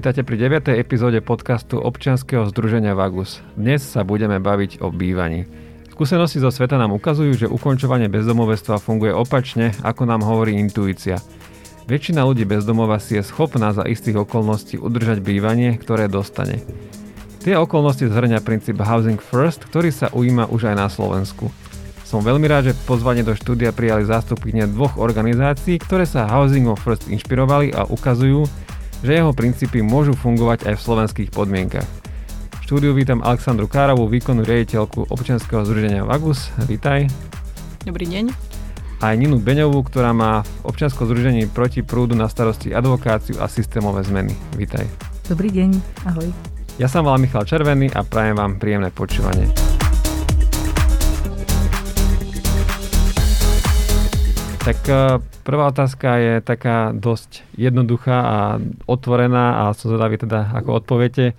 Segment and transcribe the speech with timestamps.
[0.00, 0.80] Vítajte pri 9.
[0.80, 3.44] epizóde podcastu občianskeho združenia Vagus.
[3.52, 5.44] Dnes sa budeme baviť o bývaní.
[5.92, 11.20] Skúsenosti zo sveta nám ukazujú, že ukončovanie bezdomovectva funguje opačne, ako nám hovorí intuícia.
[11.84, 16.64] Väčšina ľudí bezdomova si je schopná za istých okolností udržať bývanie, ktoré dostane.
[17.44, 21.52] Tie okolnosti zhrňa princíp Housing First, ktorý sa ujíma už aj na Slovensku.
[22.08, 27.12] Som veľmi rád, že pozvanie do štúdia prijali zástupkyne dvoch organizácií, ktoré sa Housing First
[27.12, 28.48] inšpirovali a ukazujú,
[29.00, 31.88] že jeho princípy môžu fungovať aj v slovenských podmienkach.
[32.60, 36.52] V štúdiu vítam Aleksandru Károvú, výkonnú riaditeľku občianskeho združenia Vagus.
[36.68, 37.10] Vítaj.
[37.82, 38.30] Dobrý deň.
[39.00, 43.48] A aj Ninu Beňovú, ktorá má v občianskom združení proti prúdu na starosti advokáciu a
[43.48, 44.36] systémové zmeny.
[44.60, 44.84] Vítaj.
[45.24, 45.70] Dobrý deň,
[46.04, 46.28] ahoj.
[46.76, 49.79] Ja som volám Michal Červený a prajem vám príjemné počúvanie.
[54.60, 58.36] Tak e, prvá otázka je taká dosť jednoduchá a
[58.84, 61.32] otvorená a som zvedavý teda, ako odpoviete.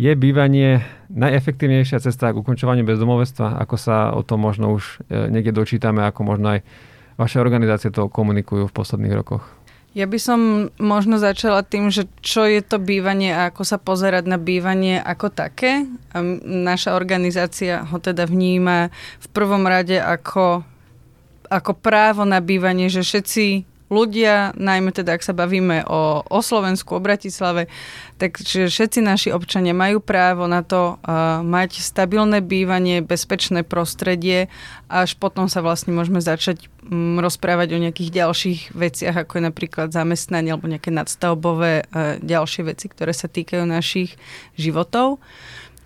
[0.00, 0.80] Je bývanie
[1.12, 3.60] najefektívnejšia cesta k ukončovaniu bezdomovectva?
[3.60, 6.64] Ako sa o tom možno už e, niekde dočítame, ako možno aj
[7.20, 9.44] vaše organizácie to komunikujú v posledných rokoch?
[9.92, 10.40] Ja by som
[10.80, 15.32] možno začala tým, že čo je to bývanie a ako sa pozerať na bývanie ako
[15.32, 15.84] také.
[16.44, 18.88] Naša organizácia ho teda vníma
[19.20, 20.64] v prvom rade ako
[21.48, 26.96] ako právo na bývanie, že všetci ľudia, najmä teda ak sa bavíme o, o Slovensku,
[26.96, 27.72] o Bratislave,
[28.20, 34.52] takže všetci naši občania majú právo na to uh, mať stabilné bývanie, bezpečné prostredie
[34.92, 39.42] a až potom sa vlastne môžeme začať um, rozprávať o nejakých ďalších veciach, ako je
[39.48, 44.20] napríklad zamestnanie alebo nejaké nadstavbové uh, ďalšie veci, ktoré sa týkajú našich
[44.60, 45.16] životov.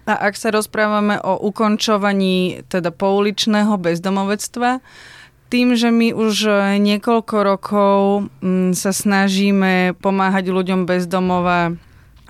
[0.02, 4.82] A ak sa rozprávame o ukončovaní teda pouličného bezdomovectva,
[5.52, 6.48] tým, že my už
[6.80, 7.98] niekoľko rokov
[8.40, 11.76] mm, sa snažíme pomáhať ľuďom bez domova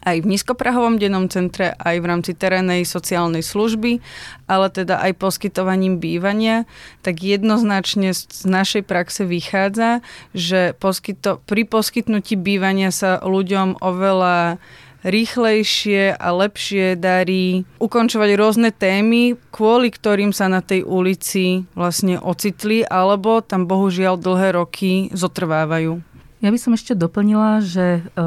[0.03, 4.03] aj v nízkoprahovom dennom centre, aj v rámci terénnej sociálnej služby,
[4.51, 6.67] ale teda aj poskytovaním bývania,
[7.07, 10.03] tak jednoznačne z našej praxe vychádza,
[10.35, 14.59] že poskyto, pri poskytnutí bývania sa ľuďom oveľa
[15.03, 22.87] rýchlejšie a lepšie darí ukončovať rôzne témy, kvôli ktorým sa na tej ulici vlastne ocitli,
[22.87, 26.13] alebo tam bohužiaľ dlhé roky zotrvávajú.
[26.43, 28.27] Ja by som ešte doplnila, že e,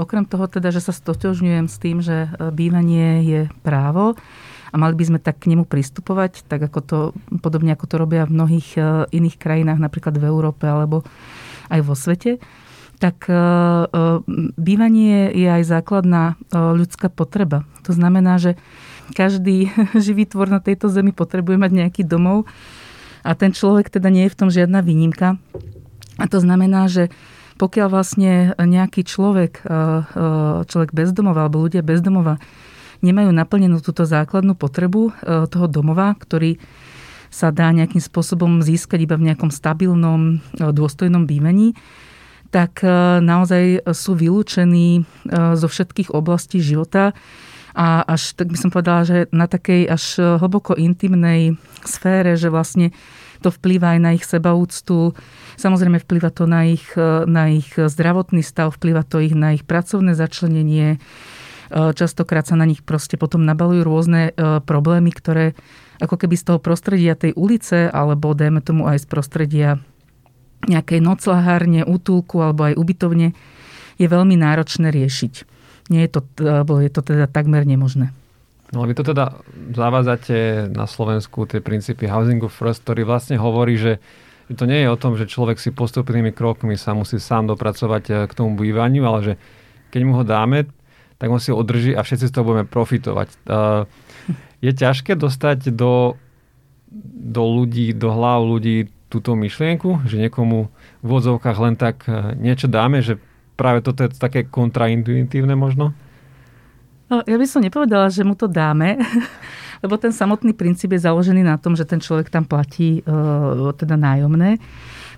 [0.00, 4.16] okrem toho teda, že sa stotožňujem s tým, že e, bývanie je právo
[4.72, 6.98] a mali by sme tak k nemu pristupovať, tak ako to,
[7.44, 8.80] podobne ako to robia v mnohých e,
[9.12, 11.04] iných krajinách, napríklad v Európe alebo
[11.68, 12.40] aj vo svete,
[13.02, 13.38] tak e, e,
[14.54, 17.66] bývanie je aj základná e, ľudská potreba.
[17.82, 18.54] To znamená, že
[19.18, 19.74] každý
[20.06, 22.46] živý tvor na tejto zemi potrebuje mať nejaký domov
[23.26, 25.34] a ten človek teda nie je v tom žiadna výnimka.
[26.22, 27.10] A to znamená, že
[27.58, 29.62] pokiaľ vlastne nejaký človek,
[30.66, 32.42] človek bezdomova alebo ľudia bezdomova
[33.06, 35.14] nemajú naplnenú túto základnú potrebu
[35.46, 36.58] toho domova, ktorý
[37.30, 41.78] sa dá nejakým spôsobom získať iba v nejakom stabilnom, dôstojnom bývení,
[42.52, 42.88] tak e,
[43.24, 45.02] naozaj sú vylúčení e,
[45.56, 47.16] zo všetkých oblastí života.
[47.72, 51.56] A až, tak by som povedala, že na takej až hlboko intimnej
[51.88, 52.92] sfére, že vlastne
[53.40, 55.16] to vplýva aj na ich sebaúctu,
[55.56, 59.64] samozrejme vplýva to na ich, e, na ich zdravotný stav, vplýva to ich na ich
[59.64, 61.00] pracovné začlenenie,
[61.72, 64.36] častokrát sa na nich proste potom nabalujú rôzne
[64.68, 65.56] problémy, ktoré
[66.04, 69.70] ako keby z toho prostredia tej ulice, alebo dajme tomu aj z prostredia
[70.66, 73.34] nejakej noclahárne, útulku alebo aj ubytovne
[73.98, 75.34] je veľmi náročné riešiť.
[75.90, 78.14] Nie je to, alebo je to teda takmer nemožné.
[78.72, 79.36] No vy to teda
[79.76, 84.00] zavádzate na Slovensku tie princípy Housingu First, ktorý vlastne hovorí, že
[84.48, 88.14] to nie je o tom, že človek si postupnými krokmi sa musí sám dopracovať eh,
[88.24, 89.32] k tomu bývaniu, ale že
[89.92, 90.64] keď mu ho dáme,
[91.20, 93.28] tak on si ho održí a všetci z toho budeme profitovať.
[93.28, 93.82] Eh,
[94.64, 96.16] je ťažké dostať do,
[97.20, 100.72] do ľudí, do hlav ľudí túto myšlienku, že niekomu
[101.04, 103.20] v vodzovkách len tak e, niečo dáme, že
[103.60, 105.92] práve toto je také kontraintuitívne možno?
[107.12, 108.96] No, ja by som nepovedala, že mu to dáme,
[109.84, 114.00] lebo ten samotný princíp je založený na tom, že ten človek tam platí e, teda
[114.00, 114.56] nájomné.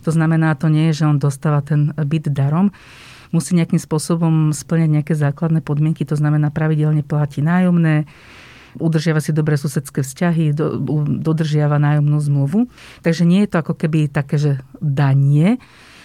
[0.02, 2.74] To znamená, to nie je, že on dostáva ten byt darom.
[3.30, 8.10] Musí nejakým spôsobom splňať nejaké základné podmienky, to znamená pravidelne platí nájomné,
[8.78, 10.78] udržiava si dobré susedské vzťahy, do,
[11.20, 12.66] dodržiava nájomnú zmluvu.
[13.02, 15.58] Takže nie je to ako keby také, že danie.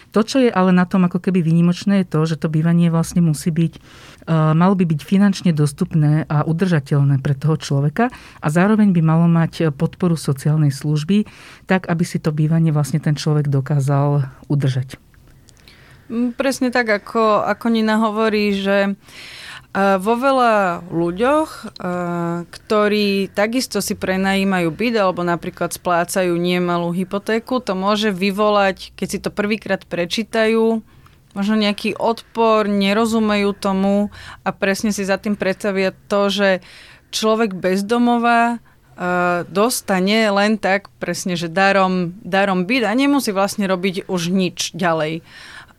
[0.09, 3.21] To, čo je ale na tom ako keby výnimočné, je to, že to bývanie vlastne
[3.21, 8.09] musí byť, uh, malo by byť finančne dostupné a udržateľné pre toho človeka
[8.41, 11.29] a zároveň by malo mať podporu sociálnej služby,
[11.69, 14.97] tak aby si to bývanie vlastne ten človek dokázal udržať.
[16.09, 18.97] Mm, presne tak, ako, ako Nina hovorí, že
[19.75, 21.77] vo veľa ľuďoch,
[22.49, 29.19] ktorí takisto si prenajímajú byt alebo napríklad splácajú nemalú hypotéku, to môže vyvolať, keď si
[29.21, 30.81] to prvýkrát prečítajú,
[31.37, 34.09] možno nejaký odpor, nerozumejú tomu
[34.41, 36.49] a presne si za tým predstavia to, že
[37.13, 38.57] človek bezdomová
[39.53, 45.21] dostane len tak presne, že darom, darom byt a nemusí vlastne robiť už nič ďalej.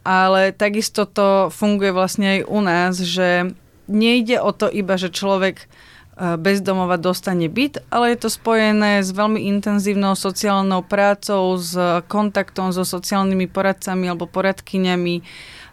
[0.01, 3.53] Ale takisto to funguje vlastne aj u nás, že
[3.91, 5.67] nejde o to iba, že človek e,
[6.39, 11.75] bezdomova dostane byt, ale je to spojené s veľmi intenzívnou sociálnou prácou, s
[12.07, 15.27] kontaktom so sociálnymi poradcami alebo poradkyňami.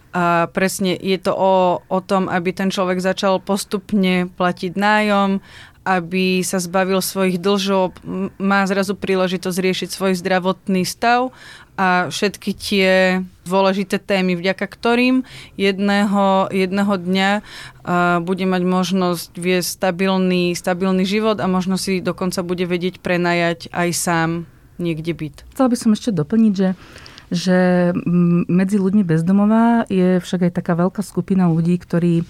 [0.08, 5.38] A presne je to o, o tom, aby ten človek začal postupne platiť nájom,
[5.88, 7.96] aby sa zbavil svojich dlžov,
[8.36, 11.32] má zrazu príležitosť riešiť svoj zdravotný stav
[11.78, 12.90] a všetky tie
[13.46, 15.22] dôležité témy, vďaka ktorým
[15.54, 22.42] jedného, jedného dňa uh, bude mať možnosť viesť stabilný, stabilný život a možno si dokonca
[22.42, 24.30] bude vedieť prenajať aj sám
[24.82, 25.46] niekde byt.
[25.54, 26.70] Chcela by som ešte doplniť, že
[27.28, 27.92] že
[28.48, 32.24] medzi ľuďmi bezdomová je však aj taká veľká skupina ľudí, ktorí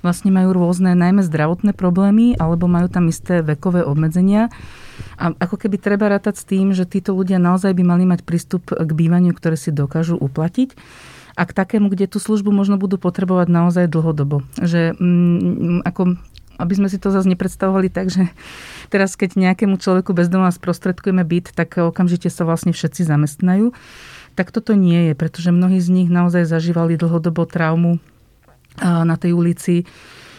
[0.00, 4.52] vlastne majú rôzne najmä zdravotné problémy alebo majú tam isté vekové obmedzenia.
[5.16, 8.68] A ako keby treba rátať s tým, že títo ľudia naozaj by mali mať prístup
[8.68, 10.76] k bývaniu, ktoré si dokážu uplatiť
[11.38, 14.44] a k takému, kde tú službu možno budú potrebovať naozaj dlhodobo.
[14.60, 16.20] Že mm, ako
[16.60, 18.28] aby sme si to zase nepredstavovali tak, že
[18.92, 23.72] teraz keď nejakému človeku bezdomova sprostredkujeme byt, tak okamžite sa vlastne všetci zamestnajú.
[24.36, 27.96] Tak toto nie je, pretože mnohí z nich naozaj zažívali dlhodobo traumu
[28.78, 29.82] na tej ulici.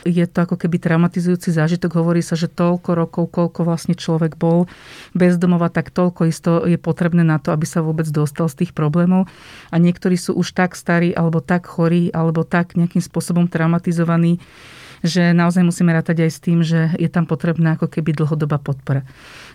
[0.02, 2.02] Je to ako keby traumatizujúci zážitok.
[2.02, 4.66] Hovorí sa, že toľko rokov, koľko vlastne človek bol
[5.14, 9.30] bezdomova, tak toľko isto je potrebné na to, aby sa vôbec dostal z tých problémov.
[9.70, 14.42] A niektorí sú už tak starí, alebo tak chorí, alebo tak nejakým spôsobom traumatizovaní,
[15.06, 19.06] že naozaj musíme rátať aj s tým, že je tam potrebná ako keby dlhodobá podpora.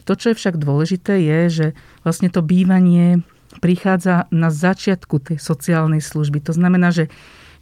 [0.07, 1.67] To, čo je však dôležité, je, že
[2.07, 3.23] vlastne to bývanie
[3.59, 6.39] prichádza na začiatku tej sociálnej služby.
[6.47, 7.11] To znamená, že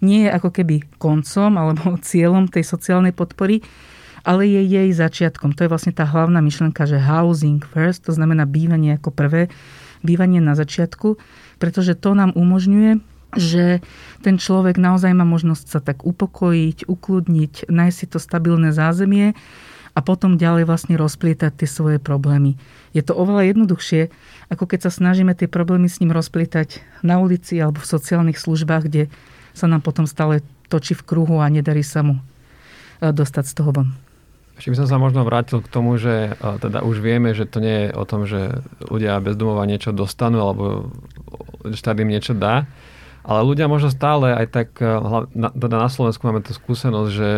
[0.00, 3.62] nie je ako keby koncom alebo cieľom tej sociálnej podpory,
[4.24, 5.52] ale je jej začiatkom.
[5.54, 9.52] To je vlastne tá hlavná myšlenka, že housing first, to znamená bývanie ako prvé,
[10.00, 11.20] bývanie na začiatku,
[11.60, 13.04] pretože to nám umožňuje,
[13.36, 13.84] že
[14.22, 19.36] ten človek naozaj má možnosť sa tak upokojiť, ukludniť, nájsť si to stabilné zázemie
[19.94, 22.58] a potom ďalej vlastne rozplietať tie svoje problémy.
[22.94, 24.10] Je to oveľa jednoduchšie,
[24.50, 28.82] ako keď sa snažíme tie problémy s ním rozplietať na ulici alebo v sociálnych službách,
[28.90, 29.02] kde
[29.54, 33.70] sa nám potom stále točí v kruhu a nedarí sa mu e, dostať z toho
[33.70, 33.88] von.
[34.54, 37.62] Ešte by som sa možno vrátil k tomu, že e, teda už vieme, že to
[37.62, 40.90] nie je o tom, že ľudia bez domova niečo dostanú alebo
[41.70, 42.66] štát im niečo dá,
[43.24, 44.98] ale ľudia možno stále aj tak, e,
[45.34, 47.28] teda na Slovensku máme tú skúsenosť, že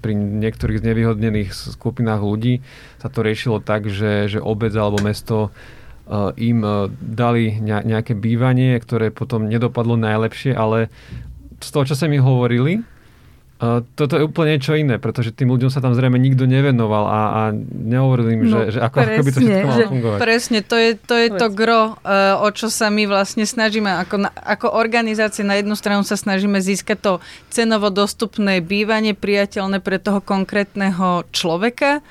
[0.00, 2.64] pri niektorých znevýhodnených skupinách ľudí
[2.96, 5.52] sa to riešilo tak, že, že obec alebo mesto
[6.38, 6.62] im
[7.02, 10.86] dali nejaké bývanie, ktoré potom nedopadlo najlepšie, ale
[11.60, 12.84] z toho, čo sa mi hovorili,
[13.56, 17.20] Uh, toto je úplne niečo iné, pretože tým ľuďom sa tam zrejme nikto nevenoval a,
[17.24, 17.40] a
[17.72, 20.18] nehovoril im, no, že, že ako, presne, ako by to všetko malo fungovať.
[20.20, 23.88] Presne, to je to, je to gro, uh, o čo sa my vlastne snažíme.
[24.04, 27.12] Ako, ako organizácie na jednu stranu sa snažíme získať to
[27.48, 32.04] cenovo dostupné bývanie, priateľné pre toho konkrétneho človeka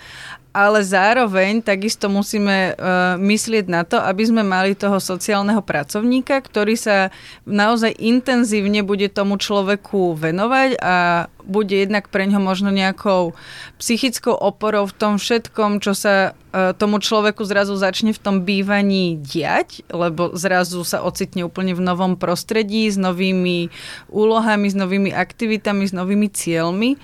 [0.56, 6.80] ale zároveň takisto musíme uh, myslieť na to, aby sme mali toho sociálneho pracovníka, ktorý
[6.80, 7.12] sa
[7.44, 13.36] naozaj intenzívne bude tomu človeku venovať a bude jednak pre ňo možno nejakou
[13.84, 19.20] psychickou oporou v tom všetkom, čo sa uh, tomu človeku zrazu začne v tom bývaní
[19.20, 23.68] diať, lebo zrazu sa ocitne úplne v novom prostredí s novými
[24.08, 26.96] úlohami, s novými aktivitami, s novými cieľmi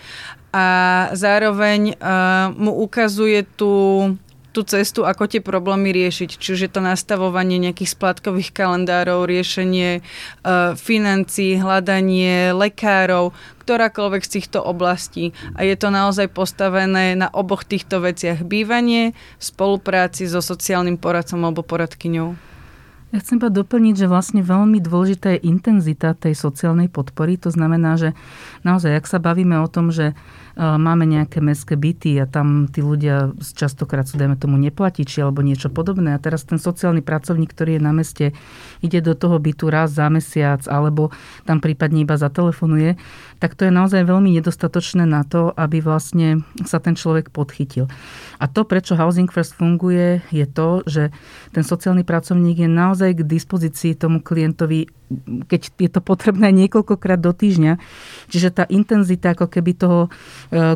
[0.51, 0.67] a
[1.15, 3.74] zároveň uh, mu ukazuje tú,
[4.51, 6.36] tú cestu, ako tie problémy riešiť.
[6.36, 13.31] Čiže to nastavovanie nejakých splátkových kalendárov, riešenie uh, financií, hľadanie lekárov,
[13.63, 15.31] ktorákoľvek z týchto oblastí.
[15.55, 18.43] A je to naozaj postavené na oboch týchto veciach.
[18.43, 22.50] Bývanie v spolupráci so sociálnym poradcom alebo poradkyňou.
[23.12, 27.36] Ja chcem pa doplniť, že vlastne veľmi dôležitá je intenzita tej sociálnej podpory.
[27.44, 28.15] To znamená, že
[28.63, 30.15] naozaj, ak sa bavíme o tom, že
[30.58, 35.72] máme nejaké mestské byty a tam tí ľudia častokrát sú, dajme tomu, neplatiči alebo niečo
[35.72, 36.15] podobné.
[36.15, 38.25] A teraz ten sociálny pracovník, ktorý je na meste,
[38.84, 41.13] ide do toho bytu raz za mesiac alebo
[41.48, 43.00] tam prípadne iba zatelefonuje,
[43.41, 47.89] tak to je naozaj veľmi nedostatočné na to, aby vlastne sa ten človek podchytil.
[48.38, 51.10] A to, prečo Housing First funguje, je to, že
[51.50, 54.89] ten sociálny pracovník je naozaj k dispozícii tomu klientovi,
[55.50, 57.81] keď je to potrebné niekoľkokrát do týždňa.
[58.31, 60.00] Čiže tá intenzita ako keby toho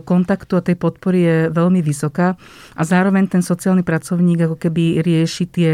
[0.07, 2.39] kontaktu a tej podpory je veľmi vysoká
[2.73, 5.71] a zároveň ten sociálny pracovník ako keby rieši tie,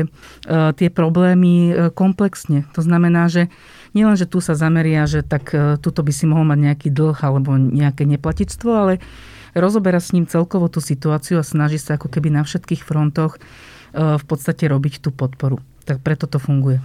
[0.50, 2.66] e, tie problémy e, komplexne.
[2.74, 3.54] To znamená, že
[3.94, 5.54] nielen, že tu sa zameria, že tak
[5.84, 8.94] tuto by si mohol mať nejaký dlh alebo nejaké neplatičstvo, ale
[9.54, 13.38] rozoberá s ním celkovo tú situáciu a snaží sa ako keby na všetkých frontoch
[13.92, 15.60] v podstate robiť tú podporu.
[15.84, 16.80] Tak preto to funguje.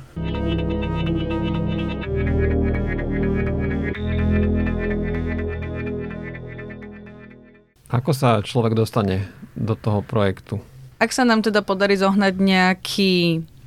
[7.97, 9.25] Ako sa človek dostane
[9.57, 10.61] do toho projektu?
[11.01, 13.13] Ak sa nám teda podarí zohnať nejaký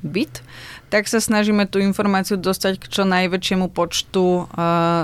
[0.06, 0.40] byt,
[0.88, 4.46] tak sa snažíme tú informáciu dostať k čo najväčšiemu počtu uh,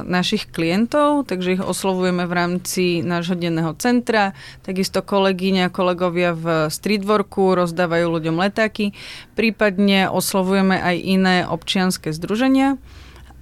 [0.07, 4.35] našich klientov, takže ich oslovujeme v rámci nášho denného centra.
[4.63, 8.95] Takisto kolegyne a kolegovia v streetworku rozdávajú ľuďom letáky,
[9.39, 12.79] prípadne oslovujeme aj iné občianske združenia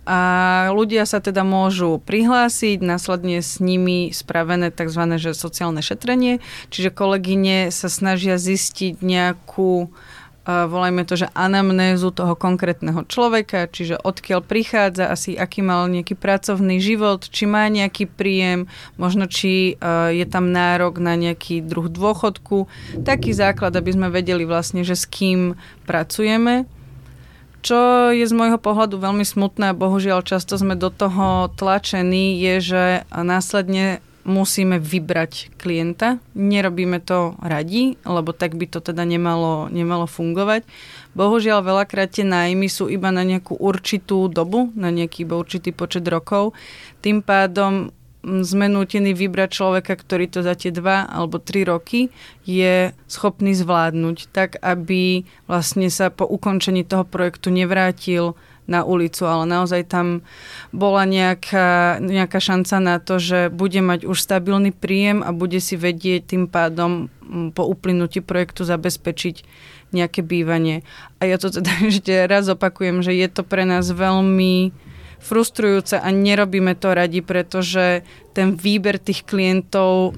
[0.05, 0.21] a
[0.73, 5.03] ľudia sa teda môžu prihlásiť, následne s nimi spravené tzv.
[5.17, 9.89] Že sociálne šetrenie, čiže kolegyne sa snažia zistiť nejakú
[10.45, 16.85] volajme to, že anamnézu toho konkrétneho človeka, čiže odkiaľ prichádza, asi aký mal nejaký pracovný
[16.85, 18.69] život, či má nejaký príjem,
[19.01, 19.81] možno či
[20.13, 22.69] je tam nárok na nejaký druh dôchodku.
[23.09, 25.57] Taký základ, aby sme vedeli vlastne, že s kým
[25.89, 26.69] pracujeme.
[27.65, 32.55] Čo je z môjho pohľadu veľmi smutné a bohužiaľ často sme do toho tlačení, je,
[32.61, 36.21] že následne musíme vybrať klienta.
[36.37, 40.69] Nerobíme to radi, lebo tak by to teda nemalo, nemalo fungovať.
[41.17, 46.53] Bohužiaľ, veľakrát tie nájmy sú iba na nejakú určitú dobu, na nejaký určitý počet rokov.
[47.01, 47.89] Tým pádom
[48.25, 52.09] sme nútení vybrať človeka, ktorý to za tie dva alebo tri roky
[52.49, 58.33] je schopný zvládnuť, tak aby vlastne sa po ukončení toho projektu nevrátil
[58.65, 60.25] na ulicu, ale naozaj tam
[60.73, 65.77] bola nejaká, nejaká šanca na to, že bude mať už stabilný príjem a bude si
[65.77, 67.13] vedieť tým pádom
[67.53, 69.45] po uplynutí projektu zabezpečiť
[69.93, 70.81] nejaké bývanie.
[71.21, 74.73] A ja to teda ešte raz opakujem, že je to pre nás veľmi
[75.25, 78.05] frustrujúce a nerobíme to radi, pretože
[78.37, 80.13] ten výber tých klientov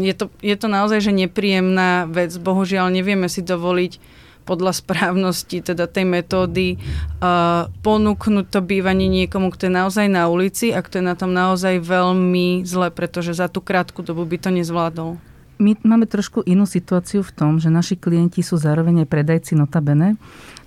[0.00, 2.32] je to, je to naozaj že nepríjemná vec.
[2.36, 9.68] Bohužiaľ nevieme si dovoliť podľa správnosti teda tej metódy uh, ponúknuť to bývanie niekomu, kto
[9.68, 13.60] je naozaj na ulici a kto je na tom naozaj veľmi zle, pretože za tú
[13.62, 15.20] krátku dobu by to nezvládol.
[15.60, 20.16] My máme trošku inú situáciu v tom, že naši klienti sú zároveň aj predajci notabene.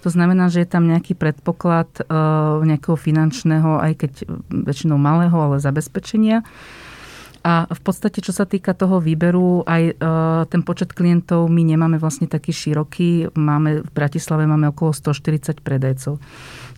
[0.04, 4.12] To znamená, že je tam nejaký predpoklad uh, nejakého finančného, aj keď
[4.52, 6.44] väčšinou malého, ale zabezpečenia.
[7.44, 9.94] A v podstate, čo sa týka toho výberu, aj e,
[10.48, 13.36] ten počet klientov my nemáme vlastne taký široký.
[13.36, 16.24] Máme, v Bratislave máme okolo 140 predajcov.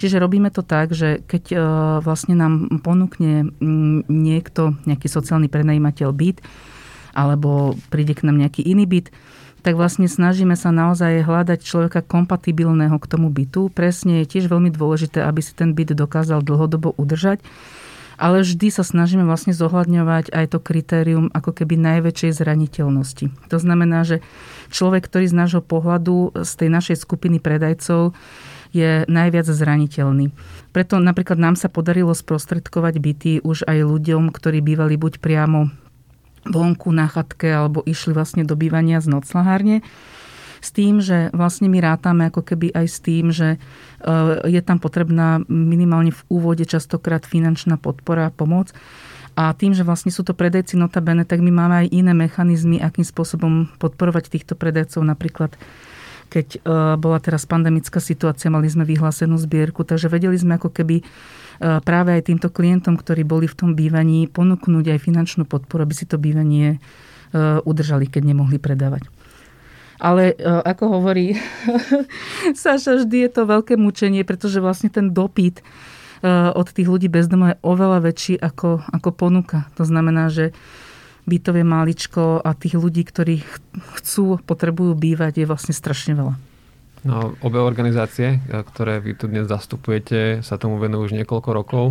[0.01, 1.57] Čiže robíme to tak, že keď e,
[2.01, 3.53] vlastne nám ponúkne
[4.09, 6.41] niekto, nejaký sociálny prenajímateľ byt,
[7.13, 9.13] alebo príde k nám nejaký iný byt,
[9.65, 13.73] tak vlastne snažíme sa naozaj hľadať človeka kompatibilného k tomu bytu.
[13.73, 17.41] Presne je tiež veľmi dôležité, aby si ten byt dokázal dlhodobo udržať
[18.15, 23.25] ale vždy sa snažíme vlastne zohľadňovať aj to kritérium ako keby najväčšej zraniteľnosti.
[23.51, 24.23] To znamená, že
[24.71, 28.15] človek, ktorý z nášho pohľadu z tej našej skupiny predajcov
[28.75, 30.35] je najviac zraniteľný.
[30.75, 35.71] Preto napríklad nám sa podarilo sprostredkovať byty už aj ľuďom, ktorí bývali buď priamo
[36.45, 39.81] vonku na chatke alebo išli vlastne do bývania z noclahárne
[40.65, 44.81] s tým, že vlastne my rátame ako keby aj s tým, že eh, je tam
[44.81, 48.73] potrebná minimálne v úvode častokrát finančná podpora a pomoc.
[49.35, 53.03] A tým, že vlastne sú to predajci notabene, tak my máme aj iné mechanizmy, akým
[53.03, 55.03] spôsobom podporovať týchto predajcov.
[55.03, 55.51] Napríklad
[56.29, 56.59] keď eh,
[56.97, 61.05] bola teraz pandemická situácia, mali sme vyhlásenú zbierku, takže vedeli sme ako keby eh,
[61.81, 66.05] práve aj týmto klientom, ktorí boli v tom bývaní, ponúknuť aj finančnú podporu, aby si
[66.07, 66.79] to bývanie
[67.67, 69.11] udržali, keď nemohli predávať.
[69.99, 71.39] Ale e, ako hovorí
[72.59, 75.63] Saša, vždy je to veľké mučenie, pretože vlastne ten dopyt e,
[76.51, 79.71] od tých ľudí bez je oveľa väčší ako, ako ponuka.
[79.79, 80.51] To znamená, že
[81.25, 83.41] bytové maličko a tých ľudí, ktorí
[83.99, 86.33] chcú, potrebujú bývať, je vlastne strašne veľa.
[87.05, 91.85] No, obe organizácie, e, ktoré vy tu dnes zastupujete, sa tomu venujú už niekoľko rokov.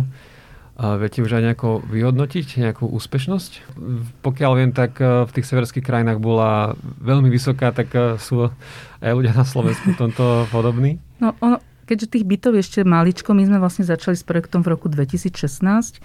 [0.75, 3.79] A viete už aj nejako vyhodnotiť nejakú úspešnosť?
[4.19, 8.51] Pokiaľ viem, tak e, v tých severských krajinách bola veľmi vysoká, tak e, sú
[8.99, 10.23] aj ľudia na Slovensku v tomto
[10.55, 10.99] podobní?
[11.23, 14.91] No, ono, keďže tých bytov ešte maličko, my sme vlastne začali s projektom v roku
[14.91, 16.03] 2016.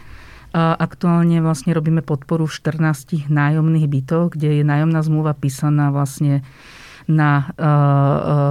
[0.56, 6.42] Aktuálne vlastne robíme podporu v 14 nájomných bytoch, kde je nájomná zmluva písaná vlastne
[7.06, 7.54] na,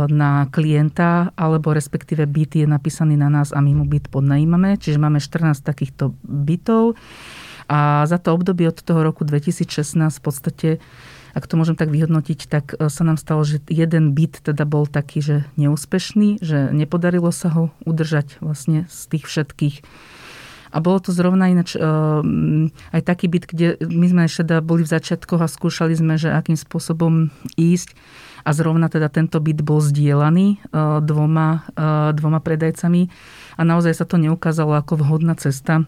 [0.08, 4.79] na klienta, alebo respektíve byt je napísaný na nás a my mu byt podnajímame.
[4.79, 6.96] Čiže máme 14 takýchto bytov
[7.70, 10.70] a za to obdobie od toho roku 2016 v podstate
[11.34, 14.89] ak to môžem tak vyhodnotiť, tak e, sa nám stalo, že jeden byt teda bol
[14.89, 19.75] taký, že neúspešný, že nepodarilo sa ho udržať vlastne z tých všetkých.
[20.70, 22.22] A bolo to zrovna ináč uh,
[22.94, 26.30] aj taký byt, kde my sme ešte teda boli v začiatkoch a skúšali sme, že
[26.30, 27.98] akým spôsobom ísť.
[28.48, 33.12] A zrovna teda tento byt bol zdieľaný uh, dvoma, uh, dvoma predajcami
[33.60, 35.84] a naozaj sa to neukázalo ako vhodná cesta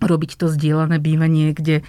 [0.00, 1.84] robiť to zdieľané bývanie, kde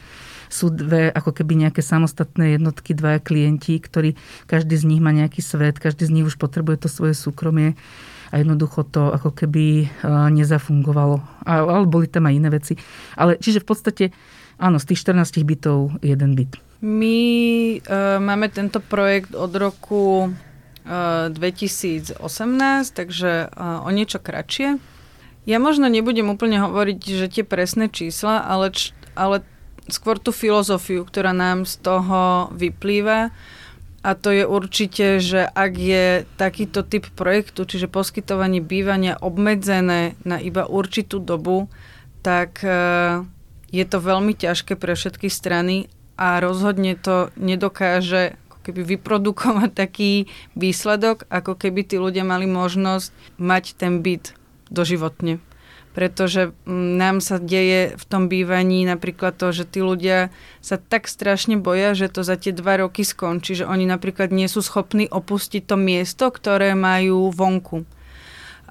[0.52, 4.20] sú dve ako keby nejaké samostatné jednotky, dvaja klienti, ktorí
[4.52, 7.80] každý z nich má nejaký svet, každý z nich už potrebuje to svoje súkromie
[8.32, 11.20] a jednoducho to ako keby nezafungovalo.
[11.44, 12.80] Ale boli tam aj iné veci.
[13.20, 14.06] Ale čiže v podstate
[14.62, 16.62] áno, z tých 14 bytov jeden byt.
[16.82, 17.18] My
[17.82, 22.22] uh, máme tento projekt od roku uh, 2018,
[22.94, 24.78] takže uh, o niečo kratšie.
[25.50, 28.70] Ja možno nebudem úplne hovoriť, že tie presné čísla, ale,
[29.18, 29.42] ale
[29.90, 33.34] skôr tú filozofiu, ktorá nám z toho vyplýva.
[34.02, 40.42] A to je určite, že ak je takýto typ projektu, čiže poskytovanie bývania obmedzené na
[40.42, 41.70] iba určitú dobu,
[42.26, 42.74] tak e,
[43.70, 45.86] je to veľmi ťažké pre všetky strany
[46.18, 48.34] a rozhodne to nedokáže
[48.66, 50.26] keby vyprodukovať taký
[50.58, 54.34] výsledok, ako keby tí ľudia mali možnosť mať ten byt
[54.74, 55.38] doživotne
[55.92, 60.32] pretože mm, nám sa deje v tom bývaní napríklad to, že tí ľudia
[60.64, 64.48] sa tak strašne boja, že to za tie dva roky skončí, že oni napríklad nie
[64.48, 67.84] sú schopní opustiť to miesto, ktoré majú vonku.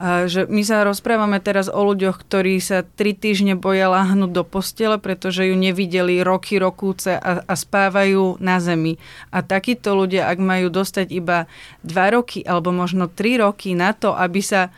[0.01, 4.97] Že my sa rozprávame teraz o ľuďoch, ktorí sa tri týždne boja láhnuť do postele,
[4.97, 8.97] pretože ju nevideli roky, rokúce a, a spávajú na zemi.
[9.29, 11.45] A takíto ľudia, ak majú dostať iba
[11.85, 14.73] dva roky alebo možno tri roky na to, aby sa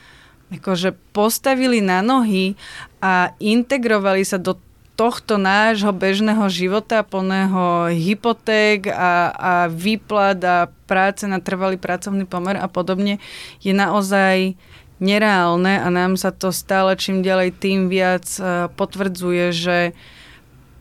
[0.52, 2.54] akože postavili na nohy
[3.00, 4.60] a integrovali sa do
[4.92, 12.60] tohto nášho bežného života plného hypoték a, a výplat a práce na trvalý pracovný pomer
[12.60, 13.16] a podobne
[13.64, 14.54] je naozaj
[15.02, 19.76] nereálne a nám sa to stále čím ďalej tým viac e, potvrdzuje, že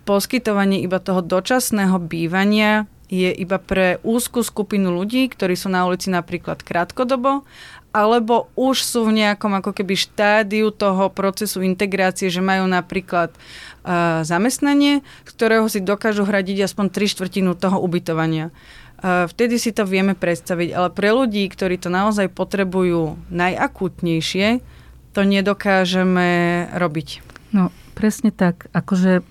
[0.05, 6.07] poskytovanie iba toho dočasného bývania je iba pre úzkú skupinu ľudí, ktorí sú na ulici
[6.13, 7.43] napríklad krátkodobo
[7.91, 14.23] alebo už sú v nejakom ako keby štádiu toho procesu integrácie, že majú napríklad uh,
[14.23, 18.55] zamestnanie, z ktorého si dokážu hradiť aspoň tri štvrtinu toho ubytovania.
[19.03, 24.63] Uh, vtedy si to vieme predstaviť, ale pre ľudí, ktorí to naozaj potrebujú najakútnejšie,
[25.11, 27.19] to nedokážeme robiť.
[27.51, 28.71] No, Presne tak.
[28.71, 29.23] Akože e,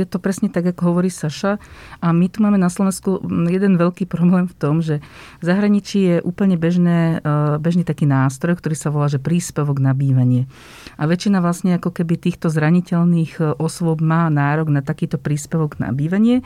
[0.00, 1.60] je to presne tak, ako hovorí Saša.
[2.00, 3.20] A my tu máme na Slovensku
[3.52, 5.04] jeden veľký problém v tom, že
[5.38, 9.92] v zahraničí je úplne bežné, e, bežný taký nástroj, ktorý sa volá, že príspevok na
[9.92, 10.48] bývanie.
[10.96, 15.92] A väčšina vlastne ako keby týchto zraniteľných e, osôb má nárok na takýto príspevok na
[15.92, 16.40] bývanie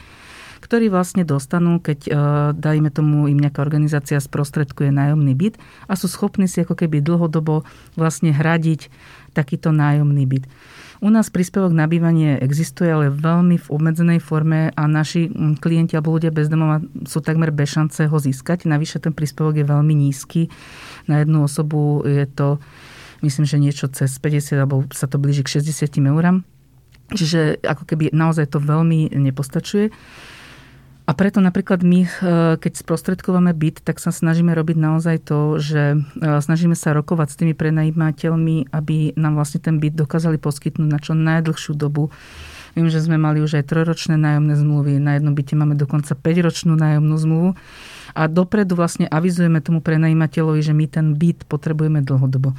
[0.62, 2.06] ktorý vlastne dostanú, keď,
[2.54, 5.58] dajme tomu, im nejaká organizácia sprostredkuje nájomný byt
[5.90, 7.66] a sú schopní si ako keby dlhodobo
[7.98, 8.86] vlastne hradiť
[9.34, 10.46] takýto nájomný byt.
[11.02, 15.98] U nás príspevok na bývanie existuje, ale veľmi v obmedzenej forme a naši mm, klienti
[15.98, 18.70] alebo ľudia bez domova sú takmer bez šance ho získať.
[18.70, 20.46] Navyše ten príspevok je veľmi nízky.
[21.10, 22.62] Na jednu osobu je to
[23.26, 26.46] myslím, že niečo cez 50 alebo sa to blíži k 60 eurám.
[27.10, 29.90] Čiže ako keby naozaj to veľmi nepostačuje.
[31.12, 32.10] A preto napríklad my, eh,
[32.56, 37.36] keď sprostredkováme byt, tak sa snažíme robiť naozaj to, že eh, snažíme sa rokovať s
[37.36, 42.08] tými prenajímateľmi, aby nám vlastne ten byt dokázali poskytnúť na čo najdlhšiu dobu.
[42.72, 46.80] Viem, že sme mali už aj trojročné nájomné zmluvy, na jednom byte máme dokonca 5-ročnú
[46.80, 47.50] nájomnú zmluvu
[48.16, 52.56] a dopredu vlastne avizujeme tomu prenajímateľovi, že my ten byt potrebujeme dlhodobo.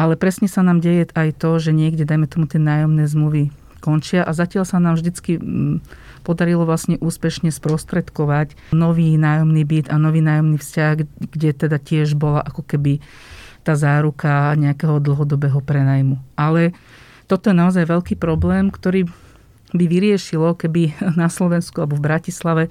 [0.00, 3.52] Ale presne sa nám deje aj to, že niekde, dajme tomu, tie nájomné zmluvy
[3.86, 5.78] končia a zatiaľ sa nám vždycky mm,
[6.26, 10.92] podarilo vlastne úspešne sprostredkovať nový nájomný byt a nový nájomný vzťah,
[11.30, 12.98] kde teda tiež bola ako keby
[13.62, 16.18] tá záruka nejakého dlhodobého prenajmu.
[16.34, 16.74] Ale
[17.30, 19.06] toto je naozaj veľký problém, ktorý
[19.74, 22.64] by vyriešilo, keby na Slovensku alebo v Bratislave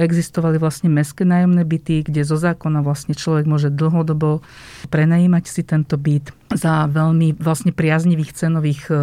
[0.00, 4.40] existovali vlastne mestské nájomné byty, kde zo zákona vlastne človek môže dlhodobo
[4.88, 8.94] prenajímať si tento byt za veľmi vlastne priaznivých cenových e,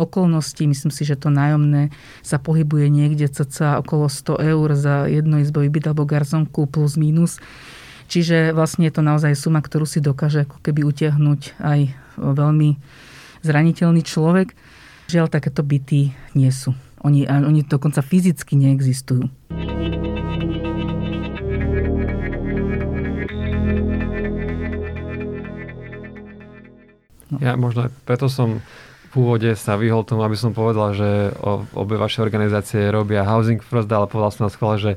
[0.00, 0.66] okolností.
[0.66, 1.92] Myslím si, že to nájomné
[2.24, 7.38] sa pohybuje niekde cca okolo 100 eur za jednoizbový byt alebo garzonku plus minus.
[8.10, 11.80] Čiže vlastne je to naozaj suma, ktorú si dokáže ako keby utiahnuť aj
[12.18, 12.74] veľmi
[13.46, 14.58] zraniteľný človek.
[15.06, 16.74] Žiaľ, takéto byty nie sú.
[17.06, 19.30] Oni, oni dokonca fyzicky neexistujú.
[27.30, 27.38] No.
[27.38, 28.58] Ja možno preto som
[29.10, 31.34] v úvode sa vyhol tomu, aby som povedal, že
[31.74, 34.92] obe vaše organizácie robia Housing First, ale povedal som na schvále, že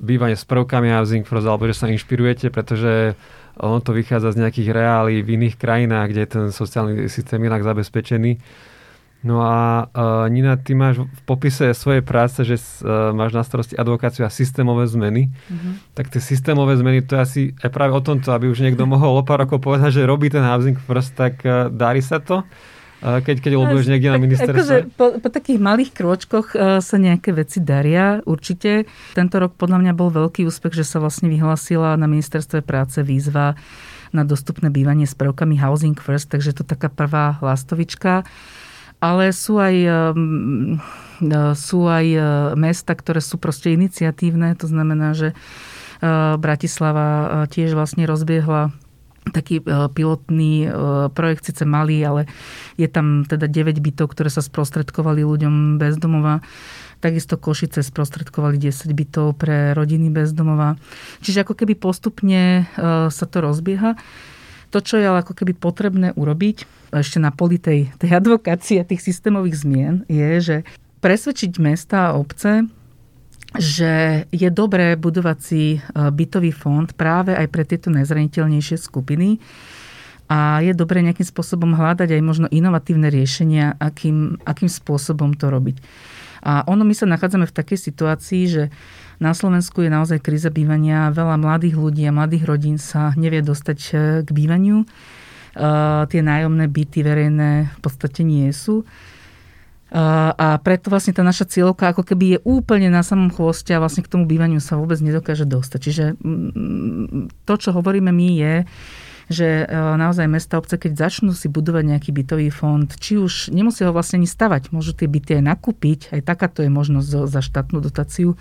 [0.00, 3.12] bývanie s prvkami Housing First, alebo že sa inšpirujete, pretože
[3.60, 7.62] ono to vychádza z nejakých reálí v iných krajinách, kde je ten sociálny systém inak
[7.62, 8.40] zabezpečený.
[9.24, 13.72] No a uh, Nina, ty máš v popise svojej práce, že uh, máš na starosti
[13.72, 15.32] advokáciu a systémové zmeny.
[15.32, 15.96] Mm-hmm.
[15.96, 19.16] Tak tie systémové zmeny, to je asi aj práve o tomto, aby už niekto mohol
[19.16, 22.44] o pár rokov povedať, že robí ten housing first, tak uh, darí sa to?
[23.04, 24.56] keď, keď lobuješ niekde na ministerstve?
[24.56, 28.88] Akože po, po takých malých krôčkoch uh, sa nejaké veci daria, určite.
[29.12, 33.60] Tento rok podľa mňa bol veľký úspech, že sa vlastne vyhlasila na ministerstve práce výzva
[34.14, 38.24] na dostupné bývanie s prvkami Housing First, takže to taká prvá lastovička.
[39.04, 39.76] Ale sú aj,
[40.16, 40.80] um,
[41.52, 42.24] sú aj uh,
[42.56, 48.72] mesta, ktoré sú proste iniciatívne, to znamená, že uh, Bratislava tiež vlastne rozbiehla
[49.32, 50.70] taký e, pilotný e,
[51.14, 52.28] projekt, síce malý, ale
[52.76, 56.44] je tam teda 9 bytov, ktoré sa sprostredkovali ľuďom bezdomova.
[57.00, 60.76] Takisto Košice sprostredkovali 10 bytov pre rodiny bezdomova.
[61.24, 63.96] Čiže ako keby postupne e, sa to rozbieha.
[64.74, 69.06] To, čo je ale ako keby potrebné urobiť ešte na poli tej, tej advokácie tých
[69.06, 70.56] systémových zmien, je, že
[70.98, 72.66] presvedčiť mesta a obce,
[73.54, 79.38] že je dobré budovať si e, bytový fond práve aj pre tieto najzraniteľnejšie skupiny
[80.26, 85.78] a je dobré nejakým spôsobom hľadať aj možno inovatívne riešenia, akým, akým spôsobom to robiť.
[86.44, 88.62] A ono my sa nachádzame v takej situácii, že
[89.22, 93.78] na Slovensku je naozaj kríza bývania, veľa mladých ľudí a mladých rodín sa nevie dostať
[93.78, 93.92] e,
[94.26, 94.82] k bývaniu.
[94.82, 98.82] Uh, tie nájomné byty verejné v podstate nie sú.
[99.94, 104.02] A preto vlastne tá naša cieľovka ako keby je úplne na samom chvoste a vlastne
[104.02, 105.78] k tomu bývaniu sa vôbec nedokáže dostať.
[105.78, 108.54] Čiže mm, to, čo hovoríme my je,
[109.30, 113.94] že naozaj mesta obce, keď začnú si budovať nejaký bytový fond, či už nemusia ho
[113.94, 118.34] vlastne ani stavať, môžu tie byty aj nakúpiť, aj takáto je možnosť za štátnu dotáciu,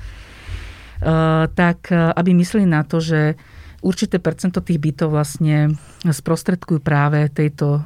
[1.54, 3.36] tak e, aby mysleli na to, že
[3.84, 5.76] určité percento tých bytov vlastne
[6.08, 7.84] sprostredkujú práve tejto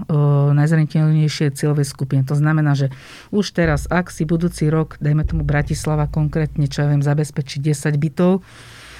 [0.53, 2.21] najzraniteľnejšie cieľovej skupine.
[2.29, 2.93] To znamená, že
[3.33, 7.97] už teraz, ak si budúci rok, dajme tomu Bratislava konkrétne, čo ja viem, zabezpečiť 10
[7.97, 8.45] bytov,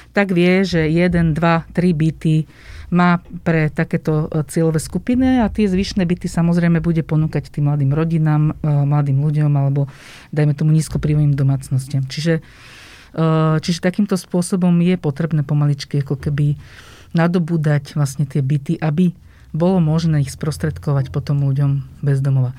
[0.10, 2.50] tak vie, že 1, 2, 3 byty
[2.90, 8.58] má pre takéto cieľové skupiny a tie zvyšné byty samozrejme bude ponúkať tým mladým rodinám,
[8.66, 9.86] mladým ľuďom alebo
[10.34, 12.02] dajme tomu nízkopríjmovým domácnostiam.
[12.10, 12.87] Čiže Eh,
[13.64, 16.60] čiže takýmto spôsobom je potrebné pomaličky ako keby
[17.16, 19.16] nadobúdať vlastne tie byty, aby
[19.56, 22.52] bolo možné ich sprostredkovať potom ľuďom bez domova.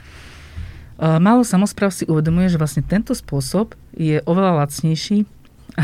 [0.99, 5.31] Eh, málo samozpráv si uvedomuje, že vlastne tento spôsob je oveľa lacnejší